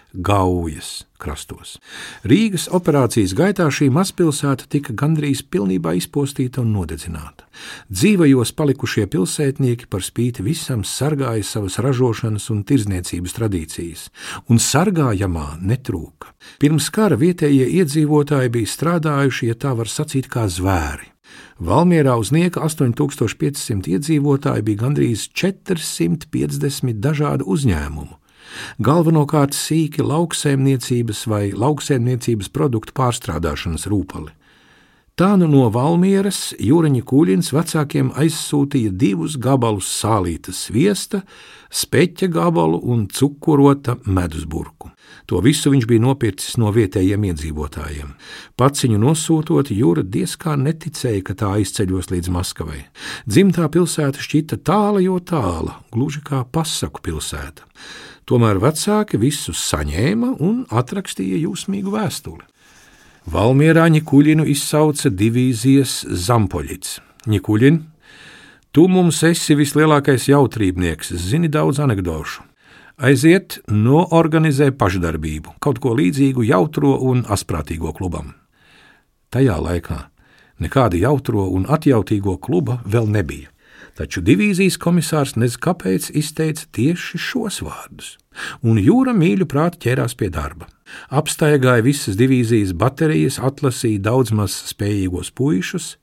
Gaujas 0.10 1.04
krastos. 1.22 1.76
Rīgas 2.26 2.66
operācijas 2.74 3.36
gaitā 3.38 3.68
šī 3.70 3.92
mazpilsēta 3.94 4.66
tika 4.72 4.96
gandrīz 4.98 5.44
pilnībā 5.46 5.94
izpostīta 6.00 6.64
un 6.64 6.72
nodedzināta. 6.74 7.46
Dzīvajos 7.94 8.56
palikušie 8.58 9.06
pilsētnieki 9.12 9.86
par 9.92 10.02
spīti 10.02 10.42
visam 10.42 10.82
sargāja 10.82 11.46
savas 11.46 11.78
ražošanas 11.84 12.50
un 12.50 12.64
tirzniecības 12.66 13.38
tradīcijas, 13.38 14.08
un 14.50 14.58
sargājamā 14.58 15.60
netrūka. 15.62 16.34
Pirms 16.58 16.90
kara 16.96 17.20
vietējie 17.20 17.70
iedzīvotāji 17.78 18.56
bija 18.58 18.74
strādājuši, 18.74 19.52
ja 19.52 19.60
tā 19.62 19.78
var 19.78 19.92
sacīt, 19.92 20.32
kā 20.32 20.48
zvēri. 20.50 20.99
Valmierā 21.60 22.16
uz 22.20 22.32
nieka 22.36 22.64
8500 22.64 23.92
iedzīvotāji 23.96 24.66
bija 24.70 24.84
gandrīz 24.86 25.28
450 25.36 27.04
dažādu 27.04 27.50
uzņēmumu 27.50 28.20
galvenokārt 28.82 29.54
sīki 29.54 30.04
lauksaimniecības 30.06 31.26
vai 31.30 31.44
lauksaimniecības 31.54 32.50
produktu 32.56 32.96
pārstrādāšanas 32.98 33.86
rūpali. 33.92 34.34
Tā 35.20 35.34
nu 35.36 35.50
no 35.52 35.66
Valmieras 35.68 36.54
Jūraņa 36.64 37.02
Kūļins 37.04 37.50
vecākiem 37.52 38.14
aizsūtīja 38.22 38.94
divus 38.96 39.34
gabalus 39.36 39.90
sālītas 39.92 40.62
sviesta, 40.70 41.26
speķa 41.68 42.30
gabalu 42.32 42.78
un 42.88 43.02
cukurota 43.12 43.98
medus 44.06 44.46
burku. 44.48 44.94
To 45.28 45.42
visu 45.44 45.74
viņš 45.74 45.88
bija 45.90 46.06
nopircis 46.06 46.56
no 46.62 46.72
vietējiem 46.72 47.26
iedzīvotājiem. 47.34 48.14
Pats 48.56 48.86
viņu 48.86 49.02
nosūtot, 49.04 49.74
Jūra 49.76 50.06
diezkā 50.08 50.54
neticēja, 50.56 51.26
ka 51.28 51.36
tā 51.42 51.50
aizceļos 51.58 52.14
līdz 52.14 52.32
Maskavai. 52.38 52.86
Dzimtā 53.28 53.68
pilsēta 53.74 54.24
šķita 54.24 54.62
tāla, 54.64 55.02
jo 55.04 55.18
tāla, 55.20 55.82
gluži 55.92 56.24
kā 56.24 56.46
pasaku 56.48 57.04
pilsēta. 57.04 57.68
Tomēr 58.24 58.64
vecāki 58.64 59.20
visus 59.20 59.68
saņēma 59.68 60.38
un 60.40 60.64
atrakstīja 60.72 61.44
jūsmīgu 61.44 61.92
vēstuli. 61.98 62.48
Valmierā 63.30 63.84
Ņikuļinu 63.94 64.46
izsauca 64.50 65.10
divīzijas 65.14 66.00
Zampoļits. 66.26 66.96
Ņikuļin, 67.30 67.76
tu 68.74 68.86
mums 68.90 69.20
esi 69.28 69.54
vislielākais 69.60 70.26
jautrībnieks, 70.32 71.12
zini 71.14 71.52
daudz 71.52 71.82
anekdošu. 71.84 72.42
Aiziet, 73.06 73.60
noorganizē 73.70 74.72
pašdarbību, 74.80 75.60
kaut 75.62 75.78
ko 75.84 75.94
līdzīgu 76.00 76.48
jautro 76.50 76.96
un 77.12 77.22
asprātīgo 77.30 77.94
klubam. 77.94 78.34
Tajā 79.30 79.60
laikā 79.62 80.00
nekāda 80.66 80.98
jautro 80.98 81.46
un 81.54 81.70
atjautīgo 81.70 82.40
kluba 82.42 82.80
vēl 82.90 83.12
nebija 83.14 83.54
taču 84.00 84.24
divīzijas 84.24 84.80
komisārs 84.80 85.36
nezinu 85.36 85.64
kāpēc 85.68 86.10
izteica 86.16 86.68
tieši 86.76 87.20
šos 87.20 87.60
vārdus, 87.66 88.14
un 88.64 88.80
jūra 88.80 89.14
mīļu 89.18 89.48
prāti 89.50 89.84
ķērās 89.88 90.16
pie 90.20 90.32
darba. 90.34 90.70
Apstaigāja 91.12 91.84
visas 91.86 92.18
divīzijas 92.20 92.72
baterijas, 92.74 93.40
atlasīja 93.44 94.06
daudz 94.08 94.32
maz 94.36 94.56
spējīgos 94.72 95.34
puišus, 95.36 95.98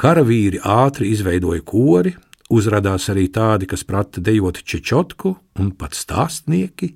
karavīri 0.00 0.60
ātri 0.60 1.10
izveidoja 1.14 1.64
kori, 1.66 2.14
uzrādījās 2.54 3.08
arī 3.14 3.28
tādi, 3.32 3.70
kas 3.70 3.86
prata 3.88 4.22
dejot 4.24 4.60
čečotku 4.62 5.34
un 5.58 5.72
pat 5.78 5.96
stāstnieki. 5.96 6.94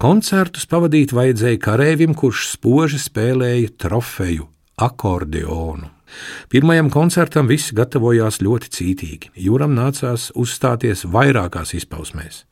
Koncertus 0.00 0.66
pavadīt 0.68 1.14
vajadzēja 1.16 1.60
karavīrim, 1.64 2.16
kurš 2.16 2.50
spoži 2.54 3.00
spēlēja 3.00 3.72
trofeju 3.80 4.48
akordeonu. 4.76 5.95
Pirmajam 6.52 6.90
koncertam 6.90 7.48
visi 7.50 7.74
gatavojās 7.76 8.40
ļoti 8.44 8.72
cītīgi. 8.76 9.32
Jūram 9.46 9.74
nācās 9.76 10.30
uzstāties 10.38 11.04
vairākās 11.10 11.74
izpausmēs. 11.78 12.44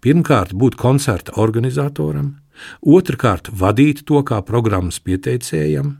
Pirmkārt, 0.00 0.54
būt 0.54 0.78
koncerta 0.80 1.34
organizatoram, 1.42 2.36
otrkārt, 2.82 3.50
vadīt 3.52 4.04
to 4.06 4.22
kā 4.26 4.42
programmas 4.46 5.00
pieteicējam, 5.02 5.96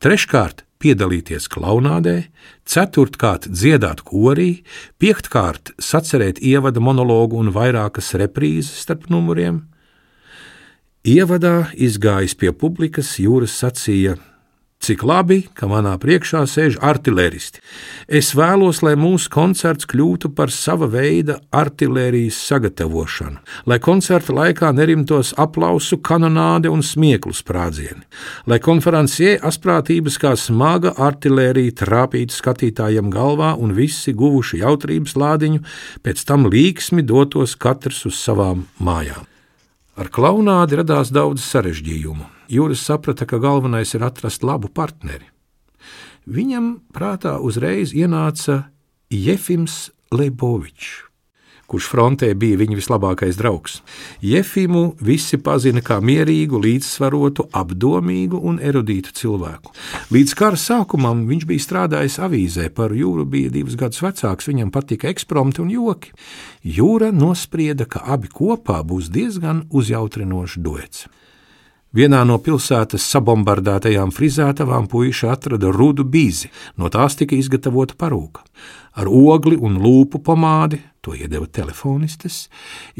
treškārt, 0.00 0.66
piedalīties 0.82 1.48
klaunādē, 1.52 2.16
ceturtkārt, 2.68 3.48
dziedāt 3.48 4.02
korī, 4.06 4.62
piektkārt, 5.00 5.72
sacerēt 5.80 6.40
ievada 6.44 6.82
monologu 6.82 7.40
un 7.40 7.52
vairākas 7.54 8.12
reprīzes 8.20 8.84
starp 8.84 9.08
numuriem. 9.12 9.64
Ievadā 11.06 11.70
izgājis 11.72 12.34
pie 12.34 12.50
publikas, 12.52 13.14
jūras 13.22 13.54
sacīja: 13.62 14.16
Cik 14.86 15.02
labi, 15.02 15.40
ka 15.58 15.66
manā 15.66 15.96
priekšā 15.98 16.44
sēž 16.46 16.76
artilēristi. 16.78 17.58
Es 18.06 18.28
vēlos, 18.38 18.84
lai 18.86 18.92
mūsu 18.94 19.32
koncerts 19.34 19.88
kļūtu 19.90 20.30
par 20.38 20.52
sava 20.54 20.86
veida 20.86 21.40
artilērijas 21.50 22.36
sagatavošanu, 22.46 23.40
lai 23.66 23.80
koncerta 23.82 24.36
laikā 24.36 24.70
nerimtos 24.76 25.32
aplausu, 25.42 25.98
kanonāde 25.98 26.70
un 26.70 26.84
smieklu 26.86 27.34
sprādzieni, 27.34 28.06
lai 28.46 28.60
konferencijē 28.62 29.40
asprātības 29.50 30.20
kā 30.22 30.36
smaga 30.38 30.94
artilērija 31.08 31.80
trāpītu 31.82 32.38
skatītājiem 32.38 33.10
galvā 33.10 33.56
un 33.58 33.74
visi 33.74 34.14
guvuši 34.14 34.62
jautrības 34.62 35.18
lādiņu, 35.18 35.64
pēc 36.06 36.22
tam 36.30 36.46
līksmi 36.46 37.02
dotos 37.02 37.58
katrs 37.58 38.04
uz 38.06 38.22
savām 38.22 38.68
mājām. 38.78 39.26
Ar 39.98 40.14
klaunādi 40.14 40.78
radās 40.78 41.10
daudz 41.10 41.42
sarežģījumu. 41.42 42.35
Jūras 42.52 42.84
saprata, 42.86 43.26
ka 43.26 43.40
galvenais 43.42 43.94
ir 43.94 44.04
atrast 44.06 44.46
labu 44.46 44.70
partneri. 44.72 45.26
Viņam 46.26 46.80
prātā 46.94 47.36
uzreiz 47.38 47.94
ienāca 47.94 48.64
Jefims 49.10 49.90
Leibovičs 50.10 51.06
kurš 51.66 51.88
frontē 51.90 52.30
bija 52.38 52.58
viņa 52.60 52.78
vislabākais 52.78 53.38
draugs. 53.38 53.80
Jefimu 54.24 54.94
visi 55.02 55.38
pazina 55.42 55.82
kā 55.84 55.98
mierīgu, 56.02 56.60
līdzsvarotu, 56.62 57.48
apdomīgu 57.56 58.40
un 58.50 58.60
erudītu 58.62 59.14
cilvēku. 59.16 59.74
Līdz 60.14 60.36
kara 60.38 60.60
sākumam 60.60 61.26
viņš 61.28 61.46
bija 61.50 61.66
strādājis 61.66 62.20
avīzē, 62.22 62.70
par 62.74 62.94
jūru 62.94 63.26
bija 63.28 63.52
divus 63.54 63.78
gadus 63.78 64.02
vecāks, 64.04 64.48
viņam 64.50 64.72
patika 64.74 65.10
ekspromti 65.10 65.62
un 65.64 65.72
joki. 65.74 66.14
Jūra 66.62 67.12
nosprieda, 67.14 67.86
ka 67.86 68.04
abi 68.14 68.30
kopā 68.30 68.82
būs 68.86 69.10
diezgan 69.12 69.66
uzjautrinošs 69.70 70.58
duets. 70.62 71.06
Vienā 71.96 72.18
no 72.28 72.34
pilsētas 72.44 73.06
sabombardētajām 73.08 74.10
frizētavām 74.12 74.84
puiši 74.92 75.30
atrada 75.32 75.70
rudu 75.72 76.04
bīzi, 76.04 76.50
no 76.76 76.90
tās 76.92 77.16
tika 77.16 77.32
izgatavota 77.38 77.96
parūka. 77.96 78.42
Ar 79.00 79.08
ogli 79.08 79.56
un 79.56 79.78
lūpu 79.80 80.20
pomādi, 80.26 80.82
to 81.00 81.14
iedeva 81.16 81.48
telefonistes, 81.48 82.50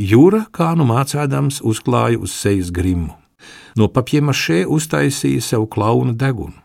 Jūra, 0.00 0.46
kā 0.48 0.72
nu 0.80 0.88
mācādams, 0.88 1.60
uzklāja 1.60 2.22
uz 2.24 2.32
sejas 2.32 2.72
grimu. 2.72 3.12
No 3.76 3.90
papiemašē 3.92 4.62
uztaisīja 4.64 5.44
sev 5.44 5.68
klauna 5.68 6.16
degunu. 6.16 6.56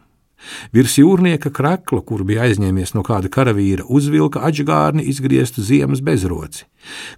Virs 0.74 0.98
jūrnieka 1.00 1.51
krekla, 1.53 2.01
kur 2.05 2.24
bija 2.27 2.45
aizņēmies 2.48 2.95
no 2.95 3.03
kāda 3.07 3.31
karavīra, 3.31 3.86
uzvilka 3.88 4.43
atžgārni 4.48 5.05
izgrieztu 5.12 5.63
ziemas 5.65 6.03
bezroci. 6.05 6.65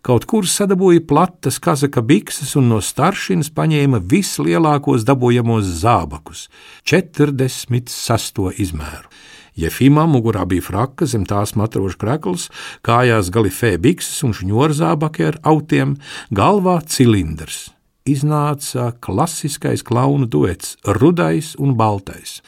Kaut 0.04 0.26
kur 0.30 0.48
sadabūja 0.50 1.06
platas 1.08 1.60
kazaka 1.64 2.04
bikses 2.04 2.56
un 2.60 2.68
no 2.72 2.82
staršinas 2.84 3.52
paņēma 3.56 4.02
vislielākos 4.12 5.06
dabūjamos 5.08 5.70
zābakus- 5.84 6.50
46. 6.90 8.52
izmēru. 8.58 9.08
Jefimā 9.54 10.08
mugurā 10.10 10.48
bija 10.50 10.66
fraka, 10.66 11.06
zem 11.06 11.28
tās 11.30 11.54
matroša 11.54 12.00
krekls, 12.02 12.50
kājās 12.82 13.30
galifē 13.30 13.78
bikses 13.78 14.24
un 14.26 14.34
šņurzābaki 14.34 15.28
ar 15.28 15.38
autiem, 15.44 15.98
galvā 16.34 16.80
cilindrs. 16.90 17.70
Iznāca 18.10 18.92
klasiskais 19.04 19.84
klaunu 19.84 20.28
duets 20.28 20.76
Rudais 20.86 21.54
un 21.60 21.76
Baltais. 21.80 22.42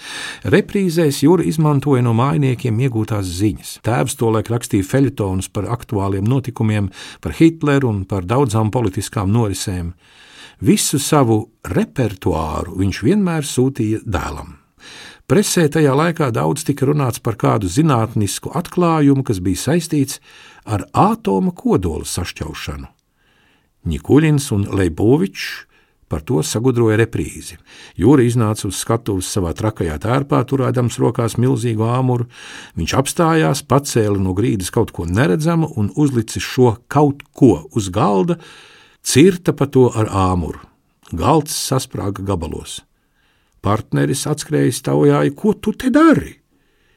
Reprīzēs 0.43 1.21
Jūra 1.24 1.45
izmantoja 1.47 2.03
no 2.05 2.15
mājiniekiem 2.17 2.81
iegūtās 2.88 3.29
ziņas. 3.39 3.77
Tēvs 3.85 4.17
tolaik 4.19 4.51
rakstīja 4.51 4.88
feļetonus 4.89 5.50
par 5.53 5.69
aktuāliem 5.71 6.27
notikumiem, 6.27 6.91
par 7.21 7.38
Hitleru 7.39 7.91
un 7.93 8.03
par 8.09 8.27
daudzām 8.27 8.71
politiskām 8.71 9.31
norisēm. 9.31 9.93
Visu 10.65 11.00
savu 11.00 11.41
repertuāru 11.67 12.77
viņš 12.79 13.01
vienmēr 13.03 13.47
sūtīja 13.47 14.03
dēlam. 14.05 14.55
Presē 15.25 15.65
tajā 15.74 15.95
laikā 15.97 16.29
daudz 16.29 16.67
tika 16.67 16.85
runāts 16.85 17.17
par 17.17 17.33
kādu 17.41 17.65
zinātnisku 17.71 18.51
atklājumu, 18.53 19.24
kas 19.25 19.41
bija 19.41 19.63
saistīts 19.71 20.19
ar 20.69 20.85
ātoma 20.93 21.50
kodola 21.57 22.05
sašķelšanu. 22.05 22.95
Nikuļins 23.86 24.51
un 24.56 24.68
Leibovičs 24.75 25.65
par 26.10 26.22
to 26.25 26.42
sagudroja 26.46 26.98
reprīzi. 27.00 27.58
Jūra 27.98 28.25
iznāca 28.25 28.68
uz 28.70 28.77
skatuves 28.82 29.30
savā 29.32 29.54
trakajā 29.58 29.98
tērpā, 30.04 30.42
turēdams 30.48 31.00
rokās 31.01 31.38
milzīgu 31.42 31.86
āmuru. 31.89 32.27
Viņš 32.77 32.96
apstājās, 33.00 33.63
pacēla 33.65 34.22
no 34.22 34.36
grīdas 34.38 34.72
kaut 34.74 34.94
ko 34.96 35.08
neredzamu 35.10 35.72
un 35.80 35.92
uzlicis 35.96 36.46
šo 36.46 36.75
kaut 36.88 37.25
ko 37.34 37.65
uz 37.75 37.89
galda, 37.94 38.38
cirta 39.01 39.54
pa 39.54 39.68
to 39.68 39.89
ar 39.94 40.10
āmuru. 40.10 40.62
Galds 41.13 41.54
sasprāga 41.54 42.25
gabalos. 42.25 42.80
Partneris 43.65 44.25
atskrējis 44.30 44.84
taujāja, 44.86 45.34
ko 45.38 45.54
tu 45.58 45.74
te 45.74 45.89
dari? 45.94 46.36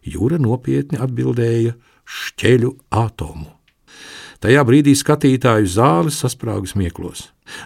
Jūra 0.04 0.40
nopietni 0.40 1.00
atbildēja: 1.00 1.76
šķeļu 2.04 2.74
atomu. 2.92 3.57
Tajā 4.38 4.62
brīdī 4.62 4.92
skatītāju 4.94 5.66
zāles 5.66 6.20
sasprāga 6.22 6.70
smieklos. 6.70 7.24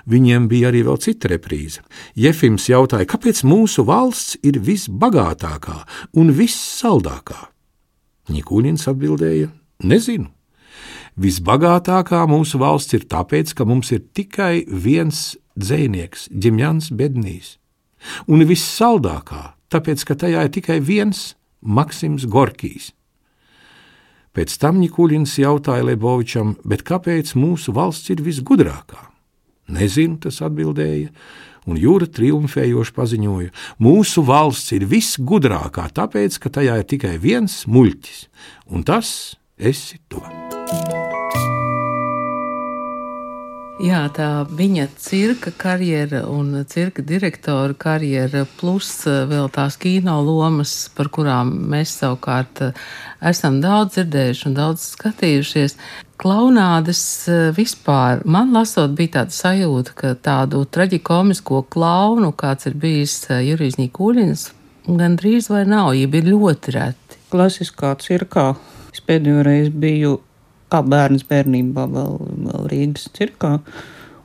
Viņiem 0.08 0.46
bija 0.48 0.70
arī 0.70 0.80
vēl 0.86 0.96
cita 1.04 1.28
reprīze. 1.28 1.82
Jefims 2.16 2.68
jautāja, 2.70 3.08
kāpēc 3.12 3.42
mūsu 3.44 3.84
valsts 3.84 4.38
ir 4.40 4.56
visbagātākā 4.56 5.82
un 6.16 6.32
vissaldākā? 6.32 7.40
Nikuļins 8.32 8.88
atbildēja: 8.88 9.50
Nezinu. 9.84 10.30
Visbagātākā 11.20 12.22
mūsu 12.30 12.62
valsts 12.62 12.96
ir 12.96 13.04
tāpēc, 13.04 13.52
ka 13.52 13.68
mums 13.68 13.92
ir 13.92 14.06
tikai 14.16 14.64
viens 14.64 15.34
dzēnieks, 15.60 16.30
Ģimjans 16.32 16.88
Bednīs, 16.96 17.58
un 18.32 18.46
vissaldākā, 18.48 19.42
tāpēc, 19.68 20.06
ka 20.08 20.16
tajā 20.24 20.46
ir 20.48 20.54
tikai 20.56 20.80
viens 20.80 21.34
Maksims 21.60 22.24
Gorkijs. 22.24 22.94
Pēc 24.32 24.54
tam 24.56 24.78
Nikuļins 24.80 25.34
jautāja 25.42 25.84
Lebovičam, 25.84 26.54
bet 26.64 26.86
kāpēc 26.88 27.34
mūsu 27.36 27.74
valsts 27.76 28.12
ir 28.14 28.22
visgudrākā? 28.24 29.10
Nezinu, 29.72 30.16
tas 30.24 30.40
atbildēja, 30.44 31.12
un 31.68 31.78
jūra 31.80 32.08
triumfējoši 32.08 32.96
paziņoja: 32.96 33.52
Mūsu 33.84 34.24
valsts 34.26 34.72
ir 34.76 34.88
visgudrākā, 34.88 35.86
tāpēc, 36.00 36.40
ka 36.40 36.52
tajā 36.58 36.80
ir 36.80 36.88
tikai 36.96 37.14
viens 37.20 37.62
muļķis, 37.68 38.26
un 38.72 38.88
tas 38.88 39.36
esi 39.60 40.00
tu. 40.08 40.24
Jā, 43.82 44.04
tā 44.14 44.44
viņa 44.46 44.84
cirka 45.02 45.50
karjera 45.58 46.20
un 46.30 46.52
cirka 46.70 47.02
direktora 47.02 47.74
karjera, 47.74 48.44
plus 48.60 48.92
eh, 49.10 49.24
vēl 49.26 49.48
tās 49.50 49.74
kino 49.82 50.20
lomas, 50.22 50.86
par 50.94 51.10
kurām 51.10 51.50
mēs 51.72 51.96
savukārt 51.98 52.62
eh, 52.68 52.78
esam 53.32 53.58
daudz 53.64 53.96
dzirdējuši 53.96 54.46
un 54.52 54.56
daudz 54.60 54.86
skatījušies. 54.92 55.74
Klaunādes 56.22 57.02
eh, 57.26 57.50
vispār, 57.58 58.22
man 58.22 58.54
lasot, 58.54 58.94
bija 58.94 59.16
tāda 59.18 59.34
sajūta, 59.34 59.98
ka 59.98 60.14
tādu 60.30 60.62
traģikomisko 60.62 61.64
klaunu, 61.66 62.30
kāds 62.38 62.70
ir 62.70 62.78
bijis 62.78 63.18
Jurijs 63.34 63.82
Nīkuļins, 63.82 64.50
gandrīz 64.94 65.50
vai 65.50 65.66
nav, 65.66 65.96
ja 65.98 66.06
bija 66.06 66.30
ļoti 66.30 66.78
reti. 66.78 67.24
Klasiskā 67.34 67.96
cirkā 67.98 68.52
es 68.94 69.02
pēdējo 69.02 69.42
reizi 69.42 69.74
biju 69.74 70.20
kā 70.72 70.80
bērns 70.86 71.26
bērnībā 71.28 71.84
vēl 71.92 72.14
Rīgas 72.72 73.10
cirkā. 73.16 73.58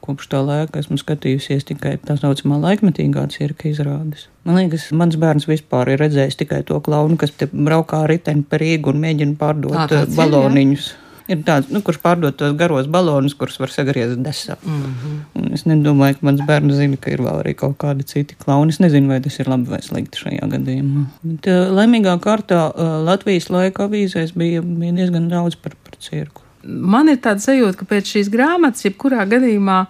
Kopš 0.07 0.29
tā 0.31 0.39
laika 0.39 0.79
esmu 0.79 0.95
skatījusies 1.01 1.65
tikai 1.67 1.97
tā 1.99 2.15
saucamā 2.15 2.61
laikmetīgā 2.63 3.25
cirka 3.33 3.67
izrādes. 3.67 4.29
Man 4.47 4.55
liekas, 4.61 4.85
mans 4.95 5.17
bērns 5.19 5.49
vispār 5.49 5.91
ir 5.91 5.99
redzējis 5.99 6.39
tikai 6.39 6.61
to 6.67 6.77
klaunu, 6.85 7.17
kas 7.19 7.33
te 7.35 7.49
braukā 7.51 8.05
riteni 8.07 8.45
par 8.47 8.63
Rīgu 8.63 8.93
un 8.93 9.03
mēģina 9.03 9.35
pārdot 9.41 9.75
tā, 9.91 10.05
eh, 10.05 10.15
baloniņus. 10.15 10.87
Ir, 10.87 11.01
ja? 11.01 11.07
ir 11.33 11.43
tāds, 11.49 11.67
nu, 11.73 11.81
kurš 11.83 11.99
pārdod 12.05 12.37
tos 12.39 12.55
garos 12.59 12.87
balonus, 12.91 13.35
kurus 13.35 13.59
var 13.59 13.73
sagriezt 13.73 14.23
desā. 14.23 14.55
Mm 14.63 14.79
-hmm. 14.87 15.19
Un 15.35 15.53
es 15.53 15.65
nedomāju, 15.67 16.19
ka 16.19 16.29
mans 16.29 16.41
bērns 16.47 16.79
zina, 16.79 16.97
ka 16.97 17.11
ir 17.11 17.19
vēl 17.27 17.43
arī 17.43 17.55
kaut 17.55 17.77
kādi 17.77 18.07
citi 18.07 18.35
klauni. 18.45 18.69
Es 18.69 18.79
nezinu, 18.79 19.07
vai 19.07 19.19
tas 19.21 19.39
ir 19.39 19.49
labi 19.49 19.69
vai 19.69 19.81
slikti 19.81 20.23
šajā 20.23 20.47
gadījumā. 20.55 21.05
Bet, 21.23 21.47
uh, 21.47 21.67
laimīgā 21.77 22.17
kārtā 22.19 22.71
uh, 22.71 23.05
Latvijas 23.05 23.49
laika 23.49 23.87
avīzēs 23.87 24.35
bija, 24.35 24.61
bija 24.61 24.91
diezgan 24.91 25.27
daudz 25.29 25.55
par, 25.55 25.75
par 25.83 25.99
cirku. 25.99 26.46
Man 26.63 27.11
ir 27.11 27.19
tāds 27.23 27.47
sajūta, 27.47 27.77
ka 27.79 27.89
pēc 27.89 28.13
šīs 28.15 28.31
grāmatas, 28.33 28.85
jebkurā 28.87 29.27
gadījumā, 29.29 29.83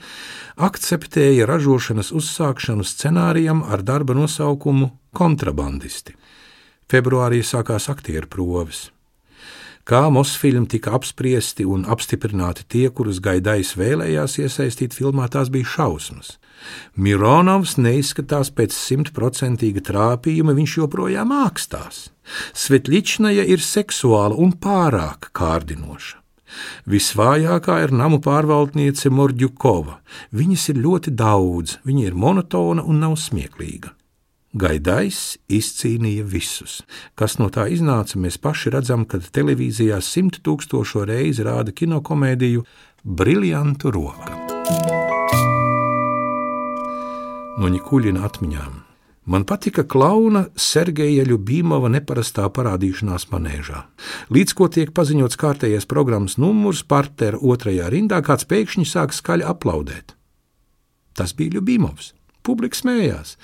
akceptēja 0.55 1.43
ražošanas 1.51 2.15
uzsākšanu 2.15 2.87
scenārijam 2.87 3.67
ar 3.67 3.83
darba 3.83 4.15
nosaukumu 4.15 4.95
Kontrabandisti. 5.11 6.15
Februārī 6.87 7.43
sākās 7.43 7.91
aktieru 7.91 8.31
proves. 8.31 8.94
Kā 9.85 10.07
Mosfilm 10.09 10.65
tika 10.65 10.95
apspriesti 10.97 11.67
un 11.69 11.83
apstiprināti 11.93 12.65
tie, 12.73 12.87
kurus 12.89 13.19
gaidājis 13.21 13.75
vēlējās 13.77 14.39
iesaistīt 14.41 14.97
filmā, 14.97 15.27
tās 15.29 15.51
bija 15.53 15.69
šausmas. 15.75 16.39
Mironovs 16.97 17.75
neizskatās 17.77 18.49
pēc 18.57 18.73
simtprocentīga 18.73 19.83
trāpījuma, 19.85 20.55
viņš 20.57 20.77
joprojām 20.79 21.35
ākstās. 21.37 22.07
Svetličnaja 22.57 23.45
ir 23.45 23.61
seksuāla 23.61 24.39
un 24.41 24.55
pārāk 24.57 25.29
kārdinoša. 25.37 26.23
Visvājākā 26.89 27.81
ir 27.85 27.93
namu 27.93 28.23
pārvaldniece 28.25 29.13
Morģukova. 29.13 29.99
Viņas 30.33 30.69
ir 30.73 30.81
ļoti 30.87 31.13
daudz, 31.19 31.79
viņa 31.85 32.09
ir 32.09 32.17
monotona 32.25 32.87
un 32.89 33.05
nav 33.05 33.19
smieklīga. 33.21 33.93
Gaidais 34.55 35.35
izcīnīja 35.51 36.23
visus. 36.31 36.77
Kas 37.19 37.41
no 37.41 37.49
tā 37.51 37.65
iznāca, 37.75 38.21
mēs 38.23 38.39
paši 38.39 38.71
redzam, 38.71 39.03
kad 39.03 39.27
televīzijā 39.35 39.99
simt 39.99 40.39
tūkstošo 40.47 41.03
reizi 41.11 41.43
rāda 41.43 41.75
kinokomēdiju 41.75 42.63
Briljantu 43.03 43.91
roka. 43.91 44.39
No 47.59 47.71
Nikuļina 47.71 48.23
atmiņām. 48.31 48.81
Man 49.27 49.43
patika 49.49 49.83
klauna 49.89 50.45
Sergeja 50.55 51.25
Ljubīmova 51.27 51.91
neparastā 51.91 52.47
parādīšanās 52.55 53.31
manēžā. 53.35 53.87
Līdz 54.31 54.55
ko 54.55 54.69
tiek 54.71 54.95
paziņots 54.95 55.41
kārtējais 55.41 55.89
programmas 55.91 56.37
numurs, 56.39 56.85
partera 56.87 57.41
otrajā 57.43 57.89
rindā, 57.91 58.23
kāds 58.23 58.47
pēkšņi 58.47 58.87
sāk 58.87 59.17
skaļi 59.17 59.49
aplaudēt. 59.51 60.15
Tas 61.19 61.35
bija 61.35 61.57
Ljubīmovs. 61.57 62.13
Publika 62.45 62.77
smējās. 62.77 63.39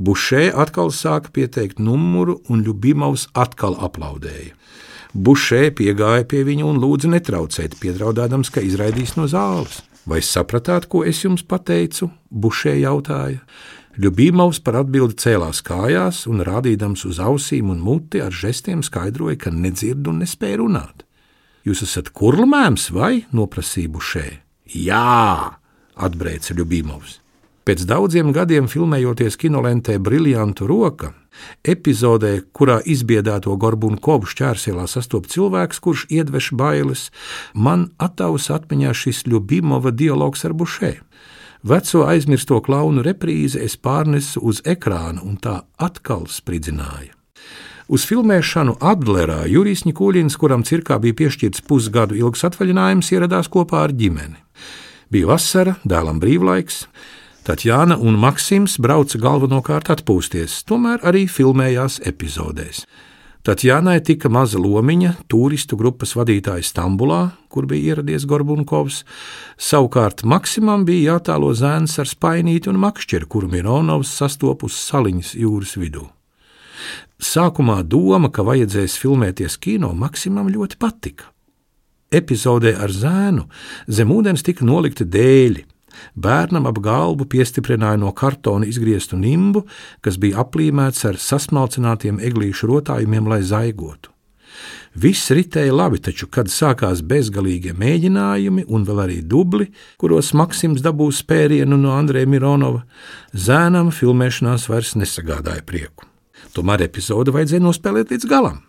Bušē 0.00 0.48
atkal 0.56 0.88
sāka 0.94 1.32
pieteikt 1.32 1.80
numuru, 1.82 2.38
un 2.48 2.64
Ļubimovs 2.64 3.28
atkal 3.36 3.76
aplaudēja. 3.84 4.54
Bušē 5.16 5.70
piegāja 5.76 6.24
pie 6.28 6.42
viņa 6.44 6.64
un 6.68 6.80
lūdza 6.80 7.10
netraucēt, 7.12 7.76
piedraudādams, 7.80 8.50
ka 8.52 8.64
izraidīs 8.64 9.14
no 9.16 9.28
zāles. 9.28 9.82
Vai 10.06 10.20
sapratāt, 10.22 10.86
ko 10.88 11.02
es 11.04 11.22
jums 11.24 11.44
pateicu? 11.44 12.10
Bušē 12.30 12.76
jautāja. 12.78 13.42
Ļubīmovs 13.96 14.60
par 14.64 14.82
atbildi 14.82 15.16
cēlās 15.20 15.62
kājās 15.64 16.24
un 16.28 16.44
rādīdams 16.44 17.06
uz 17.08 17.20
ausīm 17.20 17.72
un 17.72 17.80
muti 17.80 18.20
ar 18.20 18.32
žestiem 18.32 18.84
skaidroja, 18.84 19.38
ka 19.40 19.52
nedzird 19.52 20.08
un 20.08 20.20
nespēja 20.20 20.60
runāt. 20.60 21.04
Jūs 21.64 21.82
esat 21.88 22.12
kurlmēms 22.14 22.90
vai 22.94 23.24
noprasībušē? 23.34 24.26
Jā, 24.76 25.56
atbrēca 25.96 26.56
Ļubīmovs. 26.60 27.20
Pēc 27.66 27.82
daudziem 27.82 28.28
gadiem 28.30 28.68
filmējoties 28.70 29.34
kinolentē 29.42 29.96
Briljantu 29.98 30.68
roka, 30.70 31.08
epizodē, 31.66 32.44
kurā 32.54 32.76
izbiedēto 32.86 33.56
Gorbunu 33.58 33.98
kobu 33.98 34.28
šķērsielā 34.30 34.84
sastopas 34.86 35.32
cilvēks, 35.34 35.80
kurš 35.82 36.04
iedvež 36.14 36.52
bailes, 36.54 37.08
man 37.58 37.88
attausa 37.98 38.60
atmiņā 38.60 38.92
šis 38.94 39.24
Ļubimova 39.26 39.90
dialogs 39.90 40.46
ar 40.46 40.54
Bušē. 40.54 40.92
Veco 41.66 42.04
aizmirsto 42.06 42.60
klaunu 42.62 43.02
reprīzi 43.02 43.58
es 43.66 43.74
pārnesu 43.74 44.44
uz 44.46 44.62
ekrāna, 44.62 45.26
un 45.26 45.34
tā 45.34 45.56
atkal 45.82 46.28
spridzināja. 46.30 47.10
Uz 47.90 48.06
filmēšanu 48.06 48.78
Adlerā 48.78 49.42
Jurijs 49.50 49.82
Nikuļins, 49.90 50.38
kuram 50.38 50.62
cirkā 50.62 51.00
bija 51.02 51.18
piešķirts 51.18 51.66
pusgadu 51.66 52.14
ilgs 52.14 52.46
atvaļinājums, 52.46 53.10
ieradās 53.10 53.50
kopā 53.50 53.88
ar 53.88 53.98
ģimeni. 53.98 54.38
Bija 55.10 55.34
vasara, 55.34 55.76
dēlam 55.82 56.22
brīvlaiks, 56.22 56.84
Tatjana 57.46 57.94
un 58.02 58.16
Maksims 58.18 58.72
brauca 58.82 59.20
galvenokārt 59.22 59.86
atpūsties, 59.94 60.64
tomēr 60.66 61.04
arī 61.06 61.28
filmējās 61.30 62.00
epizodēs. 62.10 62.80
Tatjanai 63.46 64.00
tika 64.02 64.26
maza 64.26 64.58
lomiņa, 64.58 65.12
turistu 65.30 65.78
grupas 65.78 66.16
vadītāja 66.18 66.66
Stambulā, 66.66 67.20
kur 67.46 67.68
bija 67.70 67.92
ieradies 67.92 68.24
Gorbunkovs. 68.26 69.04
Savukārt 69.54 70.24
Maksimam 70.26 70.82
bija 70.88 71.12
jātālo 71.12 71.52
zēns 71.54 71.94
ar 72.02 72.10
spainīti 72.10 72.66
un 72.72 72.80
makšķeri, 72.82 73.30
kuru 73.30 73.52
Mironovs 73.54 74.16
sastopa 74.18 74.66
uz 74.66 74.80
saliņas 74.88 75.36
jūras 75.38 75.76
vidū. 75.78 76.02
Sākumā 77.22 77.78
doma, 77.86 78.32
ka 78.34 78.42
vajadzēs 78.42 78.98
filmēties 78.98 79.60
kino, 79.62 79.92
Maksimam 79.94 80.50
ļoti 80.50 80.82
patika. 80.82 81.30
Epizodē 82.10 82.74
ar 82.74 82.90
zēnu 82.90 83.46
zem 83.86 84.10
ūdens 84.18 84.42
tika 84.42 84.66
nolikti 84.66 85.06
dēļi, 85.06 85.62
Bērnam 86.14 86.66
ap 86.70 86.80
galvu 86.84 87.28
piestiprināja 87.30 88.00
no 88.00 88.12
kartona 88.16 88.66
izgrieztu 88.68 89.18
nimbu, 89.20 89.66
kas 90.00 90.18
bija 90.22 90.42
aplīmēts 90.44 91.06
ar 91.08 91.20
sasmalcinātiem 91.20 92.20
eglīšu 92.22 92.70
rotājumiem, 92.72 93.28
lai 93.30 93.42
zaigotu. 93.46 94.12
Viss 94.96 95.28
ritēja 95.28 95.74
labi, 95.76 95.98
taču, 96.00 96.24
kad 96.32 96.48
sākās 96.48 97.02
bezgalīgie 97.04 97.74
mēģinājumi 97.76 98.64
un 98.72 98.86
vēl 98.88 99.02
arī 99.02 99.18
dubli, 99.20 99.66
kuros 100.00 100.32
Maksims 100.32 100.80
dabūja 100.84 101.18
spērienu 101.18 101.76
no 101.76 101.92
Andreja 101.92 102.28
Mironova, 102.32 102.86
zēnam 103.36 103.90
filmēšanās 103.92 104.64
vairs 104.72 104.94
nesagādāja 104.96 105.66
prieku. 105.68 106.08
Tomēr 106.56 106.86
epizode 106.86 107.34
vajadzēja 107.36 107.66
nospēlēt 107.66 108.14
līdz 108.14 108.28
galam. 108.30 108.62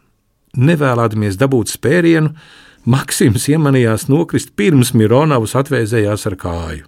Nevēlēdamies 0.60 1.40
dabūt 1.40 1.72
spērienu, 1.72 2.34
Maksims 2.88 3.50
iemanījās 3.52 4.06
nokrist 4.08 4.54
pirms 4.56 4.94
Mironovs 4.96 5.56
atvēzējās 5.60 6.28
ar 6.30 6.36
kāju. 6.40 6.86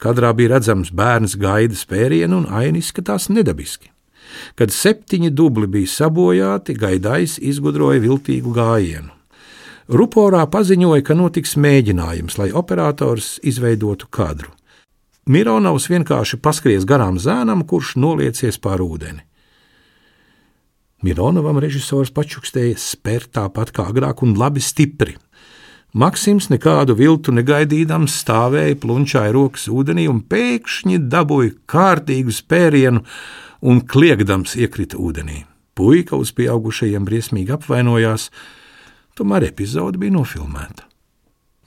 Kadrā 0.00 0.32
bija 0.32 0.54
redzams 0.54 0.92
bērns 0.96 1.36
gaida 1.40 1.76
spērienu 1.76 2.40
un 2.40 2.46
aina 2.48 2.80
izskatās 2.80 3.28
nedabiski. 3.28 3.90
Kad 4.56 4.72
septiņi 4.72 5.32
dubli 5.36 5.66
bija 5.68 5.90
sabojāti, 5.90 6.76
gaidājs 6.78 7.36
izgudroja 7.42 8.00
viltīgu 8.00 8.54
gājienu. 8.56 9.10
Ruporā 9.90 10.44
paziņoja, 10.46 11.02
ka 11.02 11.16
notiks 11.18 11.56
mēģinājums, 11.58 12.38
lai 12.38 12.52
operators 12.54 13.40
izveidotu 13.42 14.06
kadru. 14.06 14.52
Mironovs 15.30 15.88
vienkārši 15.90 16.38
paskries 16.42 16.86
garām 16.88 17.18
zēnam, 17.20 17.66
kurš 17.66 17.96
noliecies 17.98 18.56
pār 18.62 18.80
ūdeni. 18.86 19.26
Mironovam 21.04 21.58
režisors 21.60 22.12
pačukstēja 22.12 22.78
spērt 22.78 23.32
tāpat 23.36 23.72
kā 23.76 23.86
agrāk 23.88 24.22
un 24.24 24.34
labi 24.38 24.62
stipri. 24.64 25.16
Maksims 25.90 26.46
nekādu 26.52 26.94
viltu 26.94 27.32
negaidīdams 27.34 28.14
stāvēja, 28.22 28.76
plunčāja 28.78 29.32
rokas 29.34 29.64
ūdenī 29.66 30.04
un 30.06 30.20
pēkšņi 30.22 31.00
dabūja 31.10 31.56
kārtīgu 31.66 32.30
spērienu 32.30 33.02
un 33.66 33.80
kliegdams 33.82 34.54
iekrita 34.54 35.00
ūdenī. 35.02 35.42
Puika 35.74 36.14
uz 36.14 36.30
pieaugušajiem 36.36 37.08
briesmīgi 37.08 37.56
apvainojās, 37.56 38.28
tomēr 39.18 39.48
epizode 39.48 39.98
bija 39.98 40.14
nofilmēta. 40.14 40.86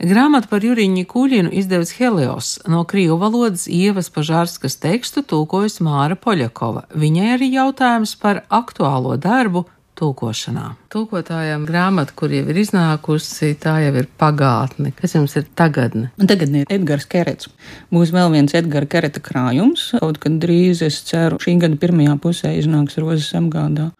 Grāmatu 0.04 0.48
par 0.52 0.64
Juriņu 0.64 1.04
Kuļinu 1.08 1.52
izdevis 1.60 1.94
Helios, 2.00 2.56
no 2.68 2.86
krievu 2.88 3.20
valodas 3.20 3.68
Ievas 3.68 4.08
Pažārskas 4.12 4.80
tekstu 4.80 5.22
tulkojas 5.28 5.82
Māra 5.84 6.16
Poļakova. 6.16 6.88
Viņai 6.96 7.30
arī 7.36 7.52
jautājums 7.58 8.16
par 8.20 8.46
aktuālo 8.48 9.18
darbu 9.20 9.68
tulkošanā. 9.99 10.73
Tulkotājiem 10.93 11.65
grāmata, 11.69 12.15
kur 12.17 12.34
jau 12.34 12.43
ir 12.49 12.60
iznākusi, 12.63 13.53
tā 13.62 13.77
jau 13.86 13.93
ir 14.01 14.08
pagātne. 14.19 14.93
Kas 14.97 15.15
jums 15.17 15.36
ir 15.39 15.47
tagadne? 15.60 16.10
Man 16.17 16.29
tagadne 16.29 16.63
ir 16.63 16.73
Edgars 16.73 17.08
Kerets. 17.10 17.49
Būs 17.93 18.13
vēl 18.15 18.32
viens 18.34 18.56
Edgara 18.58 18.89
Kereta 18.89 19.21
krājums. 19.23 19.91
Kaut 19.99 20.19
kad 20.23 20.39
drīz, 20.43 20.84
es 20.86 21.01
ceru, 21.08 21.41
šī 21.43 21.58
gada 21.62 21.79
pirmajā 21.82 22.17
pusē 22.23 22.56
iznāks 22.60 22.97
Rozes 23.01 23.34
apgādā. 23.38 23.91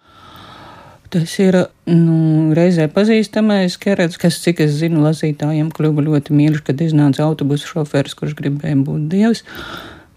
Tas 1.14 1.30
ir 1.38 1.54
nu, 1.86 2.54
reizē 2.58 2.88
pazīstamais 2.90 3.76
kerets, 3.78 4.18
kas, 4.18 4.40
cik 4.42 4.64
es 4.66 4.80
zinu, 4.80 5.04
lasītājiem 5.06 5.68
kļuva 5.76 6.08
ļoti 6.08 6.34
mīļš, 6.34 6.64
kad 6.66 6.80
iznāca 6.82 7.28
autobusu 7.28 7.70
šoferis, 7.70 8.16
kurš 8.18 8.34
gribēja 8.40 8.80
būt 8.82 9.12
dievs. 9.12 9.44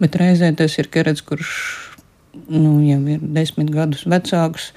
Bet 0.00 0.16
reizē 0.16 0.48
tas 0.56 0.78
ir 0.80 0.88
kerets, 0.92 1.20
kurš 1.20 1.50
nu, 2.48 2.78
jau 2.86 3.02
ir 3.12 3.20
desmit 3.36 3.68
gadus 3.74 4.06
vecāks 4.08 4.70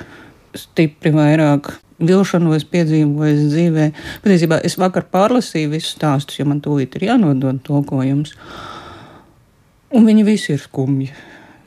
stipri 0.58 1.12
vairāk 1.14 1.72
vilšanos 2.00 2.66
piedzīvojis 2.72 3.48
dzīvē. 3.52 3.88
Patiesībā 4.24 4.60
es 4.68 4.78
vakar 4.80 5.08
pārlasīju 5.12 5.74
visus 5.74 5.96
stāstus, 5.98 6.40
jo 6.40 6.48
man 6.50 6.62
tūlīt 6.64 6.96
ir 6.98 7.10
jānodod 7.10 7.62
tulkojums. 7.66 8.36
Un 9.96 10.06
viņi 10.08 10.26
visi 10.28 10.54
ir 10.56 10.62
skumji. 10.64 11.10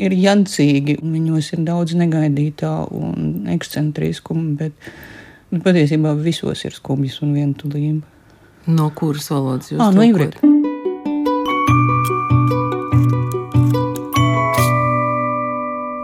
Ir 0.02 0.14
jancīgi, 0.16 0.96
un 1.02 1.12
viņos 1.14 1.52
ir 1.54 1.66
daudz 1.66 1.94
negaidītā 1.98 2.70
un 2.96 3.50
ekscentriskuma, 3.52 4.54
bet, 4.62 4.88
bet 5.52 5.66
patiesībā 5.66 6.14
visos 6.18 6.64
ir 6.64 6.74
skumjas 6.74 7.20
un 7.26 7.36
vientulība. 7.36 8.08
No 8.72 8.88
kuras 8.94 9.28
valodas 9.30 9.72
jūs? 9.72 9.82
Ah, 9.82 9.90
no 9.94 10.06
ivritu. 10.06 10.51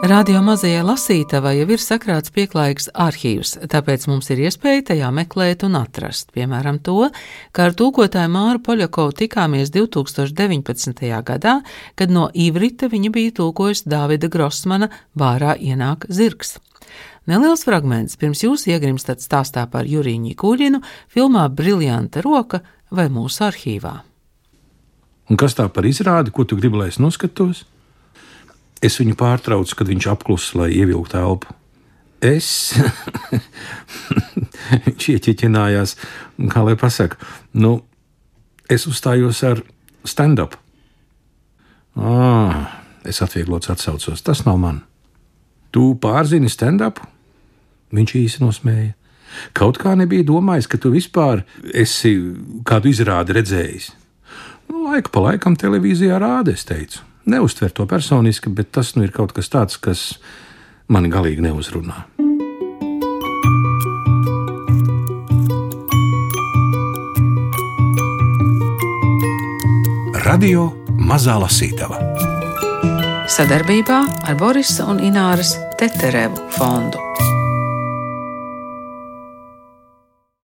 Radio 0.09 0.39
mazajai 0.41 0.85
lasītavai 0.89 1.51
jau 1.59 1.67
ir 1.75 1.83
sakrāts 1.85 2.33
pieklājīgs 2.33 2.87
arhīvs, 2.97 3.51
tāpēc 3.69 4.07
mums 4.09 4.31
ir 4.33 4.41
iespēja 4.47 4.87
tajā 4.91 5.11
meklēt 5.13 5.67
un 5.67 5.77
atrast, 5.77 6.31
piemēram, 6.33 6.79
to, 6.81 7.11
kā 7.53 7.67
ar 7.69 7.77
tūkotāju 7.77 8.31
Māru 8.33 8.63
Poļakovu 8.65 9.13
tikāmies 9.19 9.69
2019. 9.75 11.05
gadā, 11.29 11.59
kad 11.93 12.15
no 12.15 12.31
Ivrita 12.33 12.89
viņa 12.89 13.13
bija 13.13 13.37
tūkojusi 13.43 13.85
Dāvida 13.93 14.33
Grossmana 14.33 14.89
Vārā 15.13 15.59
ienāk 15.61 16.09
zirgs. 16.09 16.57
Neliels 17.29 17.69
fragments 17.69 18.17
pirms 18.17 18.47
jūs 18.47 18.65
iegrimstat 18.73 19.21
stāstā 19.21 19.69
par 19.69 19.85
Jurīņu 19.85 20.37
Kuļinu 20.41 20.81
filmā 21.13 21.51
Briljanta 21.53 22.25
roka 22.25 22.63
vai 22.89 23.11
mūsu 23.13 23.45
arhīvā. 23.51 23.99
Un 25.29 25.37
kas 25.37 25.59
tā 25.59 25.69
par 25.69 25.85
izrādi, 25.85 26.33
ko 26.33 26.49
tu 26.49 26.57
gribi, 26.57 26.81
lai 26.81 26.95
es 26.95 26.97
noskatos? 26.97 27.67
Es 28.85 28.99
viņu 29.01 29.17
pārtraucu, 29.19 29.75
kad 29.79 29.89
viņš 29.91 30.07
apklusa, 30.13 30.61
lai 30.61 30.69
ievilktu 30.77 31.19
elpu. 31.19 31.55
Es. 32.23 32.75
viņš 34.87 35.09
ieķiķinājās, 35.15 35.95
kā 36.51 36.63
lai 36.67 36.75
pasakā, 36.79 37.19
nu, 37.59 37.79
es 38.71 38.87
uzstājos 38.91 39.43
ar 39.47 39.63
stand-up. 40.07 40.55
Ah, 41.99 42.79
es 43.07 43.23
atvieglots 43.23 43.71
atsaucos, 43.73 44.23
tas 44.23 44.45
nav 44.47 44.61
man. 44.63 44.83
Tu 45.75 45.93
pārzini 46.03 46.51
stand-up? 46.51 47.03
Viņš 47.95 48.15
īsi 48.19 48.43
nosmēja. 48.45 48.95
Kaut 49.57 49.79
kā 49.81 49.93
nebija 49.99 50.27
domājis, 50.27 50.69
ka 50.71 50.79
tu 50.81 50.91
vispār 50.95 51.43
esi 51.75 52.15
kādu 52.67 52.91
izrādi 52.93 53.35
redzējis. 53.37 53.91
Nu, 54.69 54.87
laika 54.89 55.13
pa 55.13 55.25
laikam 55.27 55.57
televīzijā 55.59 56.19
rāda, 56.21 56.55
es 56.55 56.67
teicu 56.69 57.05
neuztver 57.29 57.73
to 57.75 57.87
personiski, 57.87 58.51
bet 58.51 58.73
tas 58.73 58.95
nu 58.97 59.07
ir 59.07 59.13
kaut 59.15 59.35
kas 59.37 59.53
tāds, 59.53 59.79
kas 59.81 60.07
mani 60.89 61.13
galīgi 61.13 61.45
neuzrunā. 61.45 62.07
Radio 70.29 70.67
Mazā 71.09 71.39
Lasītava 71.41 72.03
Sadarbībā 73.33 74.01
ar 74.29 74.37
Borisa 74.41 74.89
un 74.89 75.01
Ināras 75.05 75.55
Teterevu 75.81 76.49
fondu. 76.57 77.28